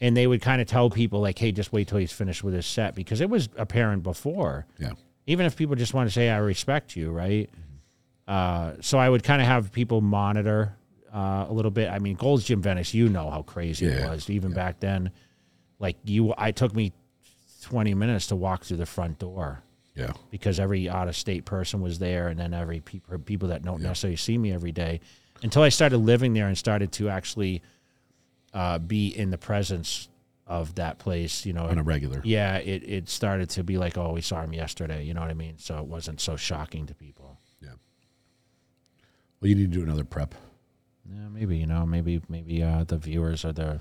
[0.00, 2.54] and they would kind of tell people like, "Hey, just wait till he's finished with
[2.54, 4.66] his set," because it was apparent before.
[4.78, 4.92] Yeah.
[5.26, 7.48] Even if people just want to say, "I respect you," right?
[8.26, 10.76] Uh, so I would kind of have people monitor
[11.12, 11.90] uh, a little bit.
[11.90, 15.10] I mean, Gold's Gym Venice, you know how crazy it was even back then.
[15.78, 16.92] Like you, I took me
[17.62, 19.62] twenty minutes to walk through the front door
[19.94, 20.12] Yeah.
[20.30, 23.82] because every out of state person was there, and then every people people that don't
[23.82, 25.00] necessarily see me every day.
[25.42, 27.62] Until I started living there and started to actually
[28.54, 30.08] uh, be in the presence
[30.46, 32.20] of that place, you know, On a regular.
[32.24, 35.04] yeah, it, it started to be like, oh, we saw him yesterday.
[35.04, 35.54] You know what I mean?
[35.58, 37.38] So it wasn't so shocking to people.
[37.62, 37.70] Yeah.
[39.40, 40.34] Well, you need to do another prep.
[41.08, 43.80] Yeah, maybe you know, maybe maybe uh, the viewers are the.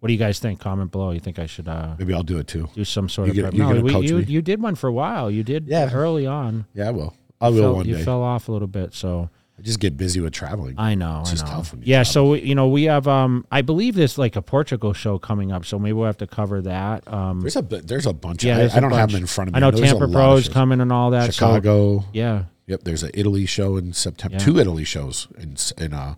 [0.00, 0.60] What do you guys think?
[0.60, 1.10] Comment below.
[1.10, 2.68] You think I should uh, Maybe I'll do it too.
[2.74, 3.54] do some sort You of get- prep?
[3.54, 4.24] you're No, we- coach you me?
[4.24, 5.30] you did one for a while.
[5.30, 5.90] You did Yeah.
[5.92, 6.64] early on.
[6.72, 7.14] Yeah, I will.
[7.40, 8.02] I You will fell, one you day.
[8.04, 9.28] fell off a little bit, so
[9.60, 10.74] I just get busy with traveling.
[10.78, 11.20] I know.
[11.20, 11.52] It's I just know.
[11.52, 12.12] tough yeah, travel.
[12.12, 13.06] so you know we have.
[13.06, 16.26] Um, I believe there's like a Portugal show coming up, so maybe we'll have to
[16.26, 17.06] cover that.
[17.12, 18.42] Um, There's a there's a bunch.
[18.42, 19.58] yeah, I, there's I don't have them in front of me.
[19.58, 21.26] I know there's Tampa of Pros coming and all that.
[21.26, 22.04] so- Chicago.
[22.12, 24.38] yeah, Yep, there's an Italy show in September.
[24.38, 24.44] Yeah.
[24.44, 26.14] Two Italy shows in in uh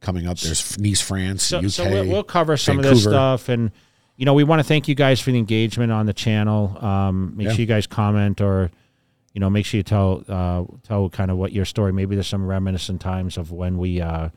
[0.00, 0.38] coming up.
[0.38, 1.68] There's Nice, France, so, UK.
[1.70, 3.70] so we'll, we'll cover some of this stuff and
[4.16, 7.36] you know we want to thank you guys for the engagement on the channel um,
[7.36, 7.52] make Yeah.
[7.52, 8.70] sure you guys comment or
[9.32, 12.26] you know make sure you tell uh, tell kind of what your story maybe there's
[12.28, 14.28] some reminiscent times of when we uh,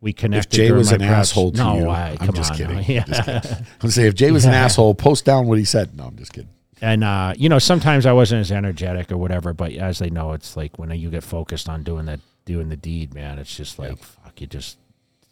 [0.00, 1.06] we if connected Jay during was my an preps.
[1.18, 2.80] asshole to no you, I, I'm come just now.
[2.86, 3.42] yeah Just kidding.
[3.44, 5.96] I'm gonna say if Jay was an asshole, post down what he said.
[5.96, 6.50] No, I'm just kidding.
[6.80, 10.32] and uh, you know sometimes I wasn't as energetic or whatever but as they know
[10.32, 13.78] it's like when you get focused on doing that doing the deed man it's just
[13.78, 14.78] like fuck you just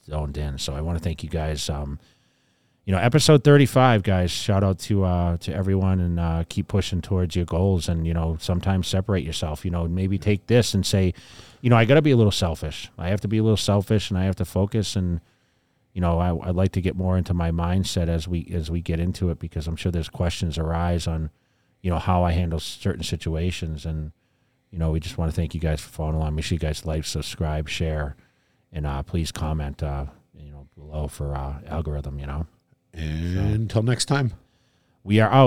[0.07, 1.99] zoned in so I want to thank you guys um,
[2.89, 7.03] you know episode 35 guys shout out to uh to everyone and uh keep pushing
[7.03, 9.63] towards your goals and you know sometimes separate yourself.
[9.63, 11.13] You know maybe take this and say
[11.61, 12.91] you know i got to be a little selfish.
[12.97, 15.21] I have to be a little selfish and i have to focus and
[15.93, 18.81] you know I, i'd like to get more into my mindset as we as we
[18.81, 21.29] get into it because i'm sure there's questions arise on
[21.83, 23.85] you know how i handle certain situations.
[23.85, 24.13] And
[24.71, 26.37] you know we just want to thank you guys for following along.
[26.37, 28.17] Make sure you guys like subscribe share
[28.73, 32.47] and uh please comment uh you know below for uh algorithm you know
[32.99, 34.33] And until next time.
[35.05, 35.47] we are out